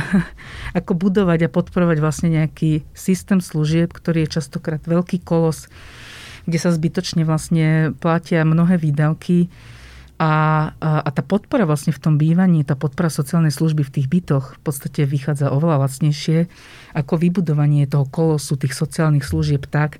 [0.79, 5.71] ako budovať a podporovať vlastne nejaký systém služieb, ktorý je častokrát veľký kolos,
[6.51, 9.47] kde sa zbytočne vlastne platia mnohé výdavky,
[10.15, 10.33] a,
[10.79, 14.55] a, a tá podpora vlastne v tom bývaní, tá podpora sociálnej služby v tých bytoch
[14.57, 16.47] v podstate vychádza oveľa lacnejšie
[16.95, 19.99] ako vybudovanie toho kolosu tých sociálnych služieb tak,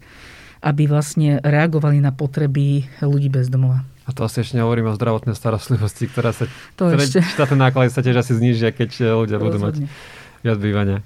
[0.63, 3.83] aby vlastne reagovali na potreby ľudí bez domova.
[4.07, 6.47] A to asi ešte nehovorím o zdravotnej starostlivosti, ktorá sa,
[6.79, 7.19] to ktoré, ešte...
[7.25, 9.89] štátne náklady sa tiež asi znižia, keď ľudia budú mať
[10.45, 10.99] viac bývania.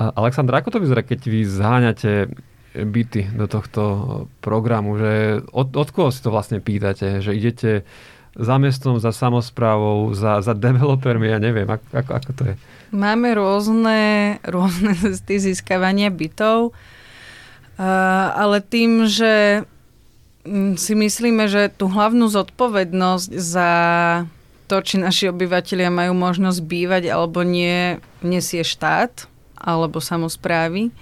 [0.00, 2.12] A Aleksandra, ako to vyzerá, keď vy zháňate
[2.76, 3.82] byty do tohto
[4.44, 5.00] programu?
[5.00, 5.12] Že
[5.48, 7.24] od, od koho si to vlastne pýtate?
[7.24, 7.70] Že idete
[8.36, 12.54] za mestom, za samozprávou, za, za developermi, ja neviem, ako, ako, to je.
[12.92, 14.00] Máme rôzne,
[14.44, 16.76] rôzne cesty získavania bytov,
[18.36, 19.64] ale tým, že
[20.44, 23.70] mm, si myslíme, že tú hlavnú zodpovednosť za
[24.66, 29.30] to, či naši obyvateľia majú možnosť bývať alebo nie, nesie štát
[29.66, 30.94] alebo samozprávy,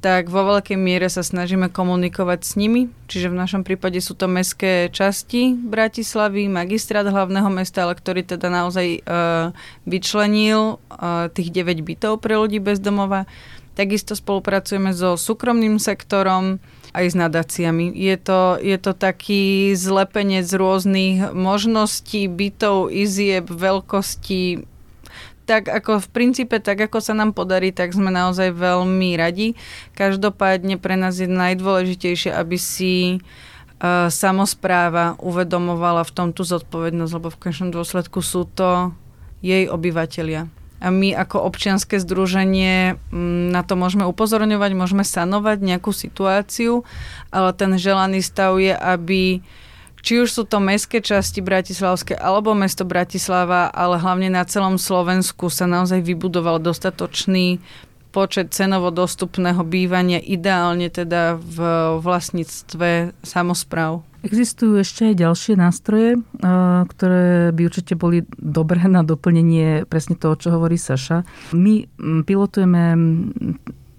[0.00, 2.88] tak vo veľkej miere sa snažíme komunikovať s nimi.
[3.12, 8.48] Čiže v našom prípade sú to mestské časti Bratislavy, magistrát hlavného mesta, ale ktorý teda
[8.48, 9.52] naozaj uh,
[9.84, 13.28] vyčlenil uh, tých 9 bytov pre ľudí bez domova.
[13.76, 16.56] Takisto spolupracujeme so súkromným sektorom,
[16.96, 17.92] aj s nadáciami.
[17.92, 24.64] Je to, je to taký zlepenec rôznych možností, bytov, izieb, veľkostí,
[25.46, 29.54] tak ako v princípe, tak ako sa nám podarí, tak sme naozaj veľmi radi.
[29.94, 37.40] Každopádne pre nás je najdôležitejšie, aby si uh, samozpráva uvedomovala v tomto zodpovednosť, lebo v
[37.40, 38.90] každom dôsledku sú to
[39.38, 40.50] jej obyvateľia.
[40.76, 46.84] A my ako občianske združenie mm, na to môžeme upozorňovať, môžeme sanovať nejakú situáciu,
[47.32, 49.40] ale ten želaný stav je, aby
[50.06, 55.50] či už sú to mestské časti bratislavské alebo mesto Bratislava, ale hlavne na celom Slovensku
[55.50, 57.58] sa naozaj vybudoval dostatočný
[58.14, 61.58] počet cenovo dostupného bývania, ideálne teda v
[62.00, 64.06] vlastníctve samozpráv.
[64.24, 66.22] Existujú ešte aj ďalšie nástroje,
[66.96, 71.28] ktoré by určite boli dobré na doplnenie presne toho, čo hovorí Saša.
[71.52, 71.84] My
[72.24, 72.94] pilotujeme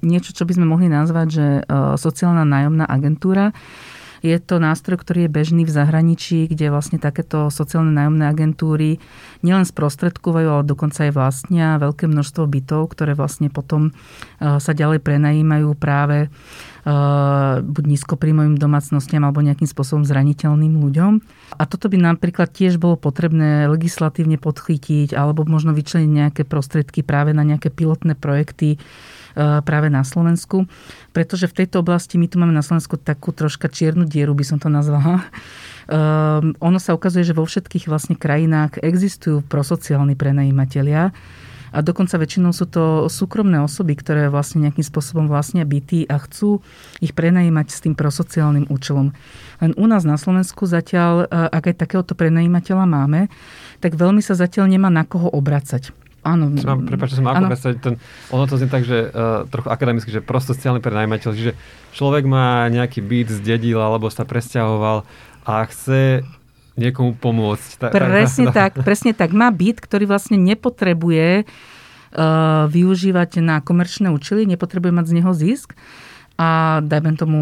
[0.01, 1.45] niečo, čo by sme mohli nazvať, že
[2.01, 3.53] sociálna nájomná agentúra.
[4.27, 8.99] Je to nástroj, ktorý je bežný v zahraničí, kde vlastne takéto sociálne nájomné agentúry
[9.39, 13.95] nielen sprostredkovajú, ale dokonca aj vlastnia veľké množstvo bytov, ktoré vlastne potom
[14.43, 16.27] sa ďalej prenajímajú práve
[17.63, 21.19] buď nízkopríjmovým domácnostiam alebo nejakým spôsobom zraniteľným ľuďom.
[21.59, 27.35] A toto by napríklad tiež bolo potrebné legislatívne podchytiť alebo možno vyčleniť nejaké prostriedky práve
[27.35, 28.79] na nejaké pilotné projekty
[29.37, 30.65] práve na Slovensku,
[31.13, 34.57] pretože v tejto oblasti my tu máme na Slovensku takú troška čiernu dieru, by som
[34.57, 35.21] to nazvala.
[35.87, 41.15] Um, ono sa ukazuje, že vo všetkých vlastne krajinách existujú prosociálni prenajímatelia,
[41.71, 46.63] a dokonca väčšinou sú to súkromné osoby, ktoré vlastne nejakým spôsobom vlastnia byty a chcú
[47.03, 49.11] ich prenajímať s tým prosociálnym účelom.
[49.59, 53.27] Len u nás na Slovensku zatiaľ, e, ak aj takéhoto prenajímateľa máme,
[53.83, 55.91] tak veľmi sa zatiaľ nemá na koho obracať.
[56.27, 56.51] Áno.
[56.83, 57.95] Prepač, že som ako predstaviť, ten,
[58.35, 61.55] ono to znie tak, že uh, trochu akademicky, že prosto sociálny prenajímateľ, že
[61.95, 65.07] človek má nejaký byt, zdedil alebo sa presťahoval
[65.47, 66.27] a chce
[66.75, 67.69] niekomu pomôcť.
[67.79, 69.31] Ta, presne tak, presne tak.
[69.31, 75.73] Má byt, ktorý vlastne nepotrebuje uh, využívať na komerčné účely, nepotrebuje mať z neho zisk
[76.37, 77.39] a dajme tomu,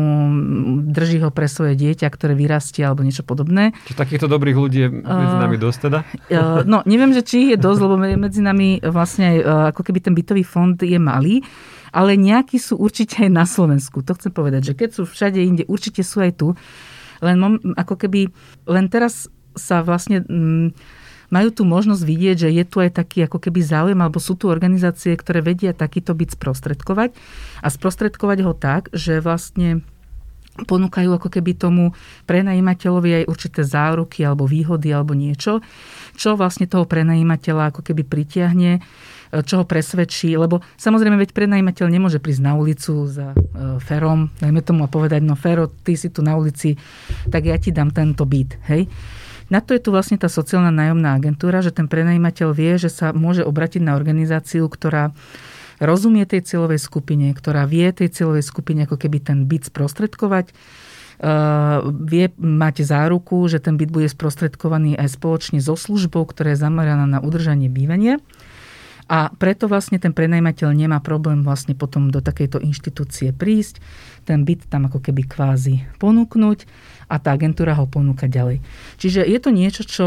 [0.88, 3.76] drží ho pre svoje dieťa, ktoré vyrastie alebo niečo podobné.
[3.92, 6.00] Čiže takýchto dobrých ľudí je medzi nami dosť teda?
[6.32, 10.16] Uh, no, neviem, že či je dosť, lebo medzi nami vlastne uh, ako keby ten
[10.16, 11.44] bytový fond je malý,
[11.92, 14.00] ale nejakí sú určite aj na Slovensku.
[14.00, 16.56] To chcem povedať, že keď sú všade inde, určite sú aj tu.
[17.20, 17.36] Len
[17.76, 18.32] ako keby,
[18.68, 20.76] len teraz sa vlastne mm,
[21.36, 24.48] majú tu možnosť vidieť, že je tu aj taký ako keby záujem, alebo sú tu
[24.48, 27.12] organizácie, ktoré vedia takýto byt sprostredkovať
[27.60, 29.84] a sprostredkovať ho tak, že vlastne
[30.56, 31.92] ponúkajú ako keby tomu
[32.24, 35.60] prenajímateľovi aj určité záruky alebo výhody alebo niečo,
[36.16, 38.80] čo vlastne toho prenajímateľa ako keby pritiahne
[39.44, 43.38] čo ho presvedčí, lebo samozrejme, veď prenajímateľ nemôže prísť na ulicu za e,
[43.84, 46.78] ferom, dajme tomu a povedať, no fero, ty si tu na ulici,
[47.28, 48.88] tak ja ti dám tento byt, hej.
[49.50, 53.14] Na to je tu vlastne tá sociálna nájomná agentúra, že ten prenajímateľ vie, že sa
[53.14, 55.14] môže obratiť na organizáciu, ktorá
[55.78, 60.54] rozumie tej cieľovej skupine, ktorá vie tej cieľovej skupine ako keby ten byt sprostredkovať,
[61.16, 66.60] Uh, vie, máte záruku, že ten byt bude sprostredkovaný aj spoločne so službou, ktorá je
[66.60, 68.20] zameraná na udržanie bývania.
[69.06, 73.78] A preto vlastne ten prenajmateľ nemá problém vlastne potom do takejto inštitúcie prísť,
[74.26, 76.66] ten byt tam ako keby kvázi ponúknuť
[77.06, 78.66] a tá agentúra ho ponúka ďalej.
[78.98, 80.06] Čiže je to niečo, čo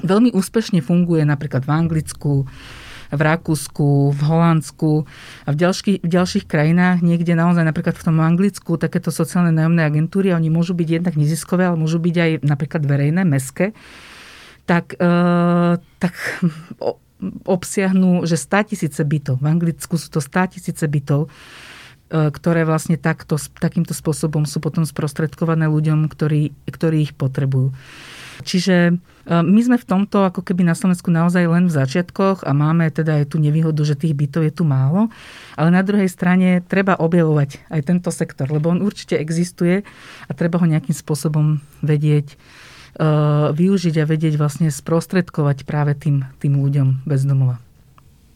[0.00, 2.48] veľmi úspešne funguje napríklad v Anglicku,
[3.08, 4.92] v Rakúsku, v Holandsku
[5.44, 9.84] a v ďalších, v ďalších krajinách, niekde naozaj napríklad v tom Anglicku, takéto sociálne nájomné
[9.84, 13.72] agentúry, oni môžu byť jednak neziskové, ale môžu byť aj napríklad verejné, meské,
[14.68, 15.16] tak, e,
[15.80, 16.14] tak
[17.44, 19.42] obsiahnu, že 100 tisíce bytov.
[19.42, 21.28] V Anglicku sú to 100 tisíce bytov, e,
[22.30, 27.74] ktoré vlastne takto, takýmto spôsobom sú potom sprostredkované ľuďom, ktorí, ktorí ich potrebujú.
[28.46, 28.92] Čiže e,
[29.26, 33.22] my sme v tomto ako keby na Slovensku naozaj len v začiatkoch a máme teda
[33.22, 35.10] aj tú nevýhodu, že tých bytov je tu málo,
[35.58, 39.82] ale na druhej strane treba objavovať aj tento sektor, lebo on určite existuje
[40.26, 42.38] a treba ho nejakým spôsobom vedieť
[43.54, 47.62] využiť a vedieť vlastne sprostredkovať práve tým, tým ľuďom bez domova.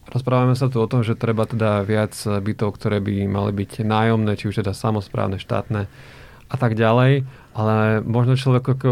[0.07, 4.35] Rozprávame sa tu o tom, že treba teda viac bytov, ktoré by mali byť nájomné,
[4.35, 5.87] či už teda samozprávne, štátne
[6.53, 7.25] a tak ďalej,
[7.57, 8.89] ale možno človek, ako,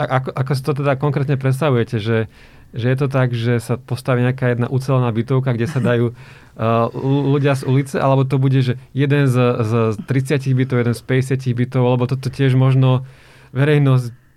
[0.00, 2.32] ako, ako si to teda konkrétne predstavujete, že,
[2.72, 6.88] že je to tak, že sa postaví nejaká jedna ucelená bytovka, kde sa dajú uh,
[7.04, 11.44] ľudia z ulice, alebo to bude, že jeden z, z 30 bytov, jeden z 50
[11.52, 13.04] bytov, alebo toto tiež možno
[13.52, 14.27] verejnosť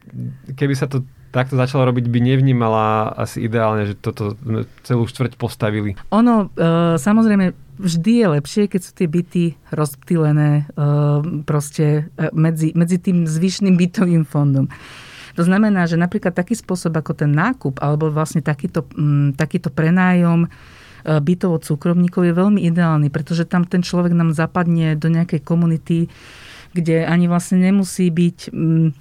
[0.55, 4.35] keby sa to takto začalo robiť, by nevnímala asi ideálne, že toto
[4.83, 5.95] celú štvrť postavili.
[6.11, 10.63] Ono, e, samozrejme, vždy je lepšie, keď sú tie byty rozptýlené e,
[11.47, 14.67] proste e, medzi, medzi tým zvyšným bytovým fondom.
[15.39, 20.45] To znamená, že napríklad taký spôsob ako ten nákup alebo vlastne takýto, m, takýto prenájom
[20.45, 20.49] e,
[21.07, 26.11] bytov od súkromníkov je veľmi ideálny, pretože tam ten človek nám zapadne do nejakej komunity,
[26.75, 28.37] kde ani vlastne nemusí byť...
[28.51, 28.91] M,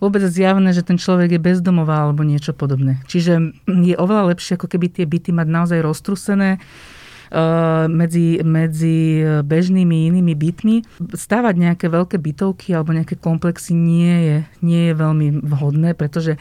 [0.00, 2.98] vôbec zjavné, že ten človek je bezdomová alebo niečo podobné.
[3.06, 10.08] Čiže je oveľa lepšie, ako keby tie byty mať naozaj roztrusené, eh, medzi, medzi bežnými
[10.10, 10.76] inými bytmi.
[11.12, 16.40] Stavať nejaké veľké bytovky alebo nejaké komplexy nie je, nie je veľmi vhodné, pretože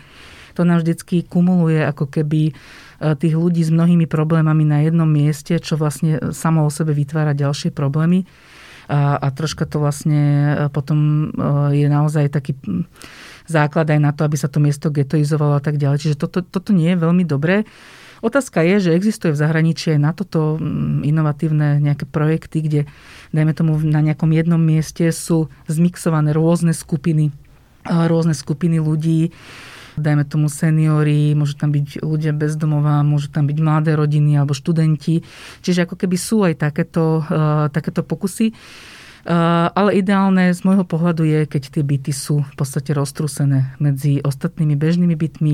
[0.56, 5.60] to nám vždycky kumuluje ako keby eh, tých ľudí s mnohými problémami na jednom mieste,
[5.60, 8.24] čo vlastne samo o sebe vytvára ďalšie problémy.
[8.90, 10.18] A, a troška to vlastne
[10.74, 11.30] potom
[11.70, 12.58] je naozaj taký
[13.46, 16.02] základ aj na to, aby sa to miesto getoizovalo a tak ďalej.
[16.02, 17.70] Čiže toto, toto nie je veľmi dobré.
[18.20, 20.60] Otázka je, že existuje v zahraničí aj na toto
[21.06, 22.82] inovatívne nejaké projekty, kde,
[23.32, 27.32] dajme tomu, na nejakom jednom mieste sú zmixované rôzne skupiny,
[27.88, 29.32] rôzne skupiny ľudí,
[30.00, 35.22] dajme tomu seniory, môžu tam byť ľudia bezdomová, môžu tam byť mladé rodiny alebo študenti.
[35.62, 37.22] Čiže ako keby sú aj takéto,
[37.70, 38.56] takéto pokusy.
[39.30, 44.80] Ale ideálne z môjho pohľadu je, keď tie byty sú v podstate roztrúsené medzi ostatnými
[44.80, 45.54] bežnými bytmi,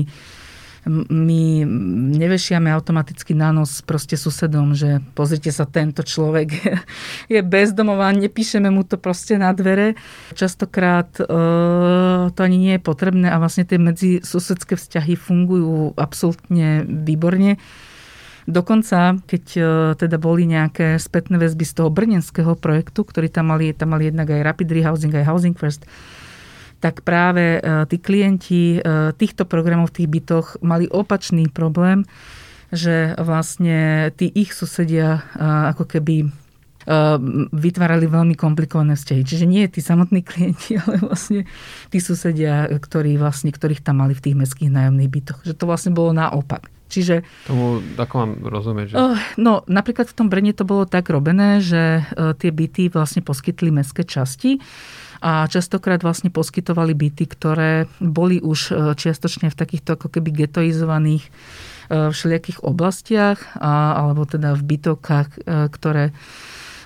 [0.86, 1.66] my
[2.14, 6.48] nevešiame automaticky na nos proste susedom, že pozrite sa, tento človek
[7.32, 9.98] je bezdomová, nepíšeme mu to proste na dvere.
[10.38, 11.24] Častokrát e,
[12.30, 17.58] to ani nie je potrebné a vlastne tie medzisusedské vzťahy fungujú absolútne výborne.
[18.46, 19.62] Dokonca, keď e,
[19.98, 24.30] teda boli nejaké spätné väzby z toho brnenského projektu, ktorý tam mali, tam mali jednak
[24.30, 25.82] aj Rapid Rehousing, aj Housing First,
[26.80, 28.80] tak práve e, tí klienti e,
[29.16, 32.04] týchto programov v tých bytoch mali opačný problém,
[32.74, 36.26] že vlastne tí ich susedia ako keby
[37.50, 39.22] vytvárali veľmi komplikované vzťahy.
[39.26, 41.42] Čiže nie tí samotní klienti, ale vlastne
[41.90, 45.40] tí susedia, ktorí vlastne, ktorých tam mali v tých mestských nájomných bytoch.
[45.42, 46.70] Že to vlastne bolo naopak.
[46.86, 47.26] Čiže...
[47.50, 48.94] Tomu, ako mám rozumieť?
[48.94, 48.96] Že...
[49.42, 53.74] No, napríklad v tom Brne to bolo tak robené, že e, tie byty vlastne poskytli
[53.74, 54.62] mestské časti
[55.26, 61.26] a častokrát vlastne poskytovali byty, ktoré boli už e, čiastočne v takýchto ako keby getoizovaných
[61.26, 61.30] e,
[62.14, 65.28] všelijakých oblastiach a, alebo teda v bytokách,
[65.74, 66.14] ktoré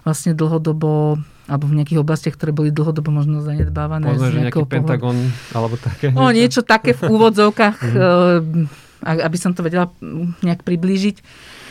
[0.09, 4.07] vlastne dlhodobo alebo v nejakých oblastiach, ktoré boli dlhodobo možno zanedbávané.
[4.07, 4.87] Možno, že nejaký pohľad.
[4.87, 5.18] Pentagon
[5.50, 6.14] alebo také.
[6.14, 7.76] No, niečo také v úvodzovkách.
[7.85, 9.88] mm aby som to vedela
[10.44, 11.24] nejak priblížiť.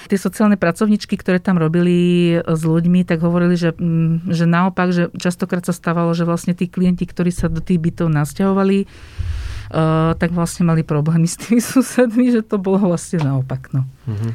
[0.10, 5.14] Tie sociálne pracovničky, ktoré tam robili s ľuďmi, tak hovorili, že, mm, že naopak, že
[5.14, 8.90] častokrát sa stávalo, že vlastne tí klienti, ktorí sa do tých bytov nasťahovali,
[9.70, 13.70] uh, tak vlastne mali problémy s tými susedmi, že to bolo vlastne naopak.
[13.70, 13.86] No.
[14.10, 14.34] Uh-huh.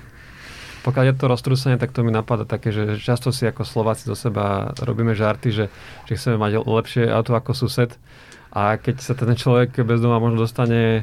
[0.86, 4.14] Pokiaľ je to roztrúsenie, tak to mi napadá také, že často si ako Slováci do
[4.14, 5.66] seba robíme žarty, že,
[6.04, 7.96] že chceme mať lepšie auto ako sused
[8.54, 11.02] a keď sa ten človek bez doma možno dostane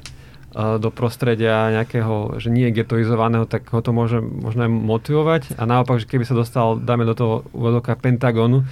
[0.52, 5.64] do prostredia nejakého, že nie je getoizovaného, tak ho to môže možno aj motivovať a
[5.64, 8.68] naopak, že keby sa dostal, dáme do toho úvodoka Pentagonu,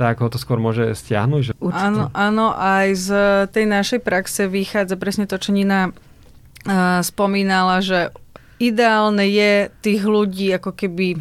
[0.00, 1.40] tak ho to skôr môže stiahnuť.
[1.44, 1.52] Že...
[1.76, 3.08] Áno, áno, aj z
[3.52, 8.08] tej našej praxe vychádza presne to, čo Nina uh, spomínala, že
[8.56, 11.20] ideálne je tých ľudí ako keby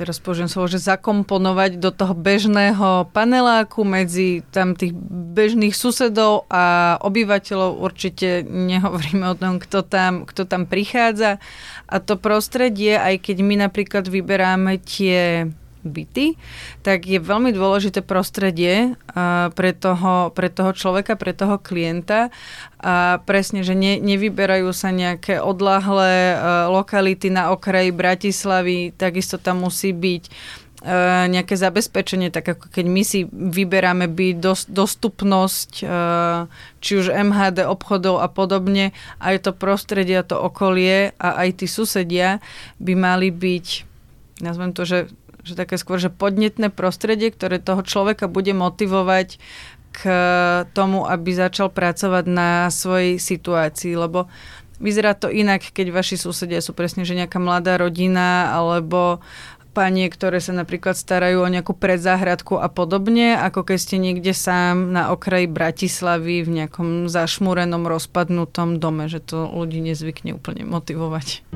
[0.00, 4.96] teraz použijem slovo, že zakomponovať do toho bežného paneláku medzi tam tých
[5.36, 7.84] bežných susedov a obyvateľov.
[7.84, 11.36] Určite nehovoríme o tom, kto tam, kto tam prichádza.
[11.84, 16.36] A to prostredie, aj keď my napríklad vyberáme tie byty,
[16.84, 18.94] tak je veľmi dôležité prostredie
[19.54, 22.28] pre toho, pre toho človeka, pre toho klienta.
[22.80, 26.36] A presne, že ne, nevyberajú sa nejaké odlahlé
[26.68, 30.24] lokality na okraji Bratislavy, takisto tam musí byť
[31.28, 34.08] nejaké zabezpečenie, tak ako keď my si vyberáme
[34.40, 35.84] dos, dostupnosť
[36.80, 42.40] či už MHD obchodov a podobne, aj to prostredie, to okolie a aj tí susedia
[42.80, 43.92] by mali byť
[44.40, 49.40] nazvem to, že že také skôr, že podnetné prostredie, ktoré toho človeka bude motivovať
[49.90, 50.00] k
[50.70, 54.30] tomu, aby začal pracovať na svojej situácii, lebo
[54.78, 59.18] vyzerá to inak, keď vaši susedia sú presne, že nejaká mladá rodina alebo
[59.70, 64.90] panie, ktoré sa napríklad starajú o nejakú predzáhradku a podobne, ako keď ste niekde sám
[64.90, 71.46] na okraji Bratislavy v nejakom zašmúrenom, rozpadnutom dome, že to ľudí nezvykne úplne motivovať.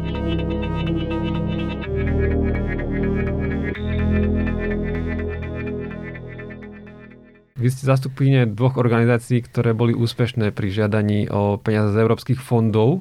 [7.64, 13.00] Vy ste zastupkyne dvoch organizácií, ktoré boli úspešné pri žiadaní o peniaze z európskych fondov.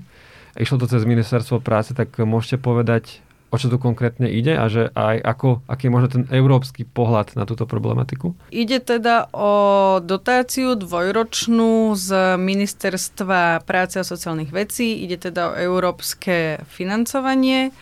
[0.55, 3.19] Išlo to cez ministerstvo práce, tak môžete povedať,
[3.51, 7.35] o čo tu konkrétne ide a že aj ako, aký je možno ten európsky pohľad
[7.35, 8.39] na túto problematiku?
[8.55, 9.51] Ide teda o
[9.99, 15.03] dotáciu dvojročnú z Ministerstva práce a sociálnych vecí.
[15.03, 17.75] Ide teda o európske financovanie.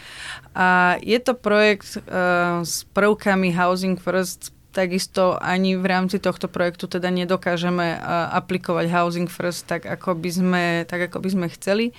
[0.57, 6.87] A je to projekt uh, s prvkami Housing First takisto ani v rámci tohto projektu
[6.87, 7.99] teda nedokážeme
[8.31, 11.91] aplikovať Housing First tak, ako by sme, tak, ako by sme chceli.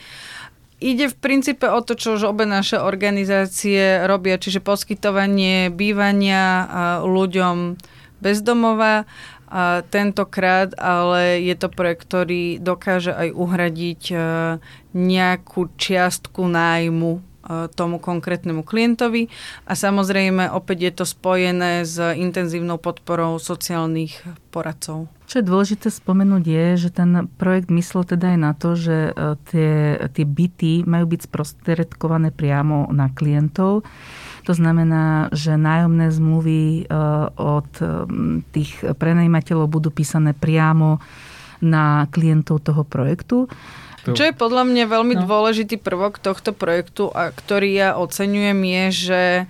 [0.82, 6.66] Ide v princípe o to, čo už obe naše organizácie robia, čiže poskytovanie bývania
[7.06, 7.78] ľuďom
[8.18, 9.06] bezdomova.
[9.52, 14.02] A tentokrát ale je to projekt, ktorý dokáže aj uhradiť
[14.96, 17.20] nejakú čiastku nájmu
[17.74, 19.26] tomu konkrétnemu klientovi
[19.66, 24.22] a samozrejme opäť je to spojené s intenzívnou podporou sociálnych
[24.54, 25.10] poradcov.
[25.26, 29.12] Čo je dôležité spomenúť je, že ten projekt myslel teda aj na to, že e,
[29.48, 29.72] tie,
[30.12, 33.80] tie byty majú byť sprostredkované priamo na klientov.
[34.44, 36.82] To znamená, že nájomné zmluvy e,
[37.40, 37.70] od
[38.52, 41.00] tých prenajímateľov budú písané priamo
[41.64, 43.46] na klientov toho projektu.
[44.02, 45.22] Čo je podľa mňa veľmi no.
[45.30, 49.44] dôležitý prvok tohto projektu, a ktorý ja oceňujem, je, že e,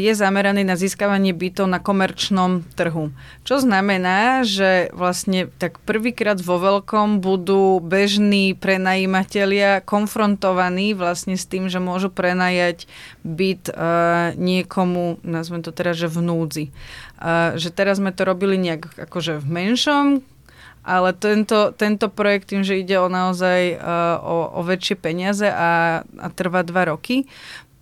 [0.00, 3.12] je zameraný na získavanie bytov na komerčnom trhu.
[3.44, 11.68] Čo znamená, že vlastne tak prvýkrát vo veľkom budú bežní prenajímatelia konfrontovaní vlastne s tým,
[11.68, 12.88] že môžu prenajať
[13.28, 16.64] byt uh, niekomu, nazvem to teraz, že v núdzi.
[17.20, 20.06] Uh, že teraz sme to robili nejak akože v menšom
[20.86, 26.00] ale tento, tento projekt tým, že ide o naozaj uh, o, o väčšie peniaze a,
[26.06, 27.26] a trvá dva roky,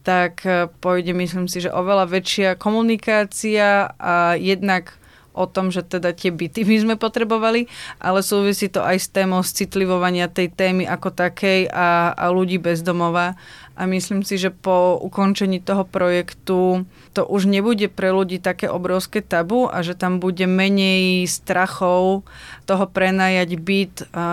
[0.01, 4.97] tak uh, pôjde, myslím si, že oveľa väčšia komunikácia a jednak
[5.35, 7.67] o tom, že teda tie byty by sme potrebovali,
[7.99, 13.35] ale súvisí to aj s témou citlivovania tej témy ako takej a, a ľudí bezdomova.
[13.75, 19.19] A myslím si, že po ukončení toho projektu to už nebude pre ľudí také obrovské
[19.19, 22.23] tabu a že tam bude menej strachov
[22.71, 24.27] toho prenajať byt a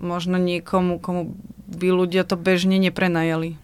[0.00, 1.36] možno niekomu, komu
[1.68, 3.60] by ľudia to bežne neprenajali.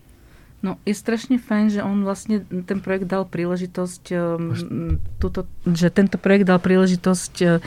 [0.63, 6.23] No je strašne fajn, že on vlastne ten projekt dal príležitosť, um, túto, že tento
[6.23, 7.59] projekt dal príležitosť uh,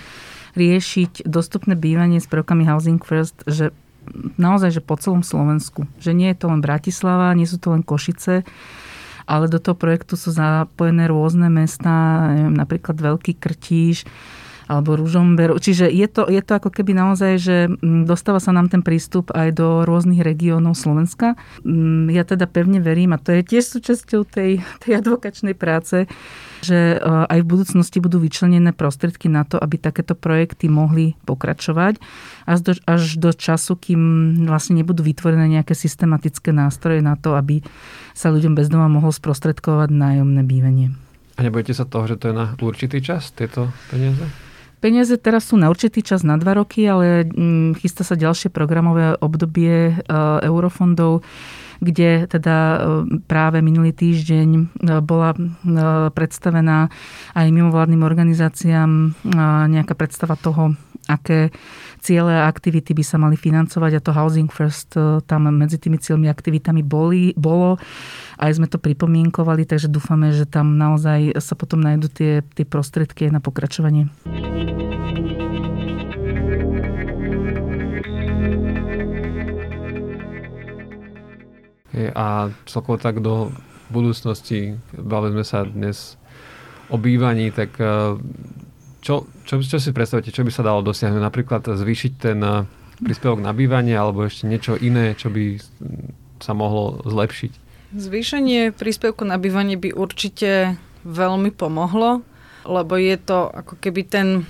[0.55, 3.75] riešiť dostupné bývanie s prvkami Housing First, že
[4.39, 5.85] naozaj, že po celom Slovensku.
[5.99, 8.47] Že nie je to len Bratislava, nie sú to len Košice,
[9.27, 14.07] ale do toho projektu sú zapojené rôzne mesta, neviem, napríklad Veľký Krtíž,
[14.65, 15.61] alebo Ružomberu.
[15.61, 19.29] Čiže je to, je to ako keby naozaj, že mm, dostáva sa nám ten prístup
[19.33, 21.37] aj do rôznych regiónov Slovenska.
[21.61, 26.09] Mm, ja teda pevne verím, a to je tiež súčasťou tej, tej advokačnej práce,
[26.65, 32.01] že e, aj v budúcnosti budú vyčlenené prostriedky na to, aby takéto projekty mohli pokračovať
[32.49, 34.01] až do, až do času, kým
[34.49, 37.61] vlastne nebudú vytvorené nejaké systematické nástroje na to, aby
[38.17, 40.89] sa ľuďom bez doma mohlo sprostredkovať nájomné bývanie.
[41.35, 44.23] A nebojete sa toho, že to je na určitý čas, tieto peniaze?
[44.85, 49.17] Peniaze teraz sú na určitý čas na dva roky, ale mm, chystá sa ďalšie programové
[49.17, 49.93] obdobie e,
[50.45, 51.25] eurofondov,
[51.81, 52.77] kde teda e,
[53.25, 54.61] práve minulý týždeň e,
[55.01, 55.33] bola
[56.13, 56.93] predstavená
[57.33, 59.17] aj mimovládnym organizáciám
[59.73, 61.53] nejaká predstava toho, aké
[62.01, 66.29] ciele a aktivity by sa mali financovať a to Housing First tam medzi tými cieľmi
[66.29, 67.77] aktivitami boli, bolo.
[68.35, 73.31] Aj sme to pripomienkovali, takže dúfame, že tam naozaj sa potom nájdú tie, tie prostriedky
[73.31, 74.11] na pokračovanie.
[82.15, 83.55] A celkovo tak do
[83.87, 86.19] budúcnosti, bavili sme sa dnes
[86.91, 88.19] o bývaní, tak e,
[89.05, 91.21] čo, čo, si predstavíte, čo by sa dalo dosiahnuť?
[91.21, 92.65] Napríklad zvýšiť ten e,
[93.05, 95.61] príspevok na bývanie alebo ešte niečo iné, čo by
[96.41, 97.51] sa mohlo zlepšiť?
[97.93, 102.25] Zvýšenie príspevku na bývanie by určite veľmi pomohlo,
[102.65, 104.49] lebo je to ako keby ten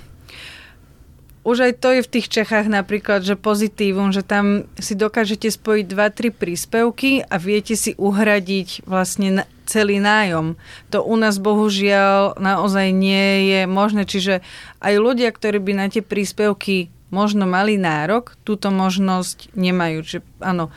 [1.46, 5.86] už aj to je v tých Čechách napríklad, že pozitívum, že tam si dokážete spojiť
[5.86, 10.58] 2-3 príspevky a viete si uhradiť vlastne celý nájom.
[10.90, 14.42] To u nás bohužiaľ naozaj nie je možné, čiže
[14.82, 20.02] aj ľudia, ktorí by na tie príspevky možno mali nárok, túto možnosť nemajú.
[20.02, 20.74] Čiže áno,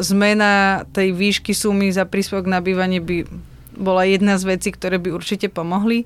[0.00, 3.28] zmena tej výšky sumy za príspevok na bývanie by
[3.80, 6.04] bola jedna z vecí, ktoré by určite pomohli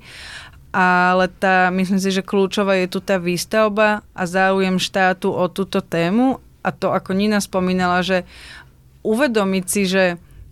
[0.75, 5.79] ale tá, myslím si, že kľúčová je tu tá výstavba a záujem štátu o túto
[5.79, 8.27] tému a to, ako Nina spomínala, že
[9.07, 10.03] uvedomiť si, že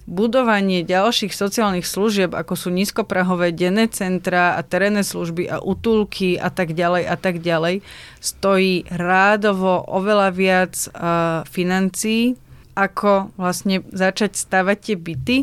[0.08, 6.52] budovanie ďalších sociálnych služieb, ako sú nízkoprahové denné centra a terénne služby a utulky a
[6.52, 7.84] tak ďalej a tak ďalej,
[8.24, 12.36] stojí rádovo oveľa viac uh, financií,
[12.76, 15.38] ako vlastne začať stavať tie byty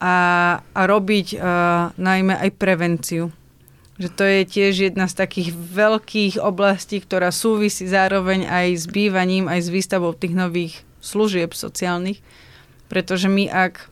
[0.00, 0.16] a,
[0.60, 1.40] a robiť uh,
[1.96, 3.32] najmä aj prevenciu.
[3.96, 9.48] Že to je tiež jedna z takých veľkých oblastí, ktorá súvisí zároveň aj s bývaním,
[9.48, 12.20] aj s výstavou tých nových služieb sociálnych.
[12.92, 13.88] Pretože my ak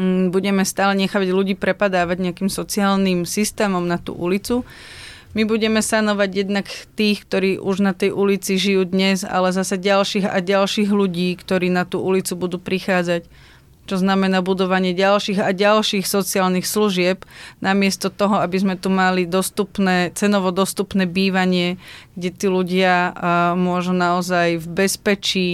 [0.00, 4.64] mm, budeme stále nechávať ľudí prepadávať nejakým sociálnym systémom na tú ulicu,
[5.30, 6.66] my budeme sanovať jednak
[6.98, 11.70] tých, ktorí už na tej ulici žijú dnes, ale zase ďalších a ďalších ľudí, ktorí
[11.70, 13.30] na tú ulicu budú prichádzať
[13.90, 17.26] čo znamená budovanie ďalších a ďalších sociálnych služieb,
[17.58, 21.74] namiesto toho, aby sme tu mali dostupné, cenovo dostupné bývanie,
[22.14, 23.10] kde tí ľudia
[23.58, 25.50] môžu naozaj v bezpečí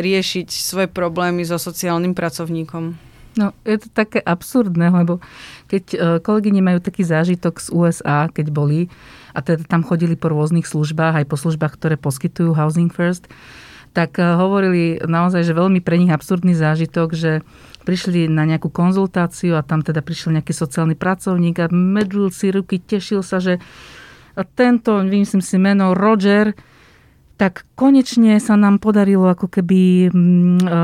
[0.00, 2.96] riešiť svoje problémy so sociálnym pracovníkom.
[3.36, 5.22] No, je to také absurdné, lebo
[5.70, 8.90] keď e, kolegyne majú taký zážitok z USA, keď boli,
[9.30, 13.30] a teda tam chodili po rôznych službách, aj po službách, ktoré poskytujú Housing First,
[13.92, 17.46] tak e, hovorili naozaj, že veľmi pre nich absurdný zážitok, že
[17.88, 22.76] prišli na nejakú konzultáciu a tam teda prišiel nejaký sociálny pracovník a medžul si ruky,
[22.76, 23.56] tešil sa, že
[24.54, 26.52] tento, vymyslím si meno, Roger,
[27.38, 30.76] tak konečne sa nám podarilo ako keby mm, e,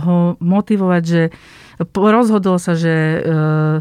[0.00, 1.22] ho motivovať, že
[1.92, 3.18] rozhodol sa, že e,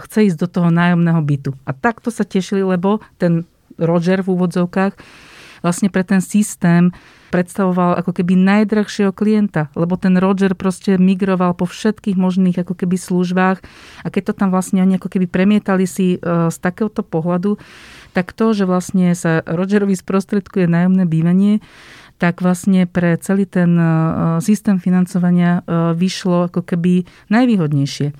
[0.03, 1.51] chce ísť do toho nájomného bytu.
[1.63, 3.45] A takto sa tešili, lebo ten
[3.77, 4.93] Roger v úvodzovkách
[5.61, 6.91] vlastne pre ten systém
[7.35, 12.95] predstavoval ako keby najdrahšieho klienta, lebo ten Roger proste migroval po všetkých možných ako keby
[12.95, 13.59] službách
[14.01, 17.59] a keď to tam vlastne oni ako keby premietali si e, z takéhoto pohľadu,
[18.15, 21.59] tak to, že vlastne sa Rogerovi sprostredkuje nájomné bývanie,
[22.15, 23.87] tak vlastne pre celý ten e,
[24.39, 28.15] systém financovania e, vyšlo ako keby najvýhodnejšie.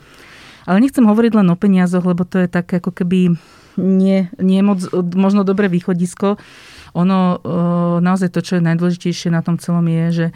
[0.68, 3.40] Ale nechcem hovoriť len o peniazoch, lebo to je také ako keby
[3.80, 4.84] nie, nie moc
[5.16, 6.40] možno dobré východisko.
[6.96, 7.38] Ono e,
[8.00, 10.28] naozaj to, čo je najdôležitejšie na tom celom je, že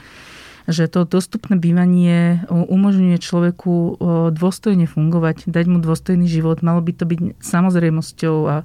[0.70, 3.98] že to dostupné bývanie umožňuje človeku
[4.30, 6.62] dôstojne fungovať, dať mu dôstojný život.
[6.62, 8.56] Malo by to byť samozrejmosťou a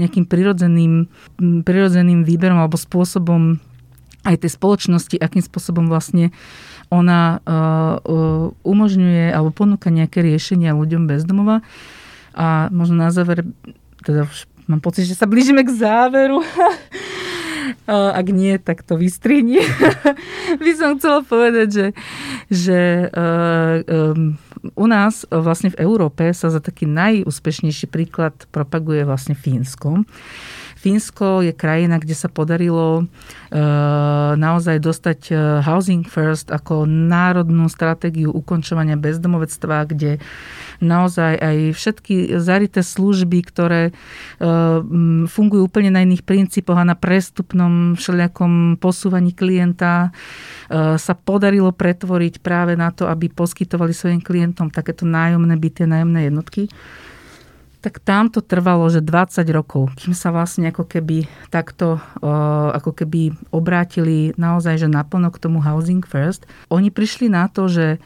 [0.00, 1.12] nejakým prirodzeným,
[1.62, 3.60] prirodzeným výberom alebo spôsobom
[4.24, 6.32] aj tej spoločnosti, akým spôsobom vlastne
[6.88, 7.40] ona
[8.64, 11.60] umožňuje alebo ponúka nejaké riešenia ľuďom bez domova.
[12.32, 13.44] A možno na záver,
[14.00, 16.40] teda už mám pocit, že sa blížime k záveru.
[17.90, 19.58] Ak nie, tak to vystrihni.
[20.62, 21.86] By som chcela povedať, že,
[22.46, 24.38] že um,
[24.78, 30.06] u nás vlastne v Európe sa za taký najúspešnejší príklad propaguje vlastne Fínsko.
[30.82, 33.62] Fínsko je krajina, kde sa podarilo e,
[34.34, 40.18] naozaj dostať e, Housing First ako národnú stratégiu ukončovania bezdomovectva, kde
[40.82, 43.92] naozaj aj všetky zarité služby, ktoré e,
[45.30, 50.10] fungujú úplne na iných princípoch a na prestupnom všelijakom posúvaní klienta,
[50.72, 56.72] sa podarilo pretvoriť práve na to, aby poskytovali svojim klientom takéto nájomné byty, nájomné jednotky
[57.82, 61.98] tak tam to trvalo, že 20 rokov, kým sa vlastne ako keby takto
[62.72, 66.46] ako keby obrátili naozaj, že naplno k tomu Housing First.
[66.70, 67.98] Oni prišli na to, že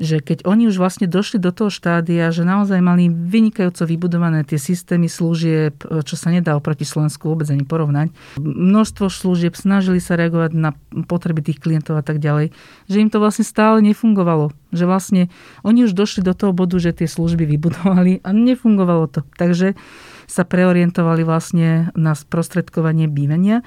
[0.00, 4.56] že keď oni už vlastne došli do toho štádia, že naozaj mali vynikajúco vybudované tie
[4.56, 8.08] systémy služieb, čo sa nedá oproti Slovensku vôbec ani porovnať,
[8.40, 10.72] množstvo služieb, snažili sa reagovať na
[11.04, 12.56] potreby tých klientov a tak ďalej,
[12.88, 14.56] že im to vlastne stále nefungovalo.
[14.72, 15.22] Že vlastne
[15.60, 19.20] oni už došli do toho bodu, že tie služby vybudovali a nefungovalo to.
[19.36, 19.76] Takže
[20.24, 23.60] sa preorientovali vlastne na sprostredkovanie bývania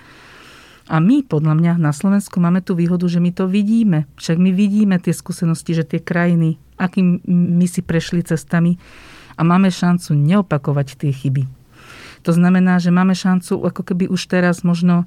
[0.83, 4.03] a my, podľa mňa, na Slovensku máme tú výhodu, že my to vidíme.
[4.19, 8.75] Však my vidíme tie skúsenosti, že tie krajiny, akým my si prešli cestami
[9.39, 11.47] a máme šancu neopakovať tie chyby.
[12.27, 15.05] To znamená, že máme šancu ako keby už teraz možno e,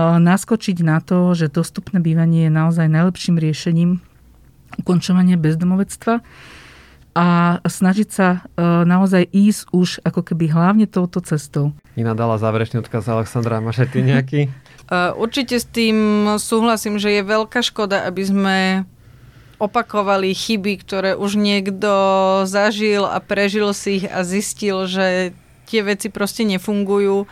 [0.00, 4.00] naskočiť na to, že dostupné bývanie je naozaj najlepším riešením
[4.80, 6.20] ukončovania bezdomovectva
[7.16, 7.26] a
[7.64, 11.72] snažiť sa e, naozaj ísť už ako keby hlavne touto cestou.
[11.96, 13.64] Ina dala záverečný odkaz Alexandra.
[13.64, 14.40] Máš aj ty nejaký?
[14.92, 15.96] Určite s tým
[16.38, 18.58] súhlasím, že je veľká škoda, aby sme
[19.56, 21.90] opakovali chyby, ktoré už niekto
[22.44, 25.32] zažil a prežil si ich a zistil, že
[25.66, 27.26] tie veci proste nefungujú.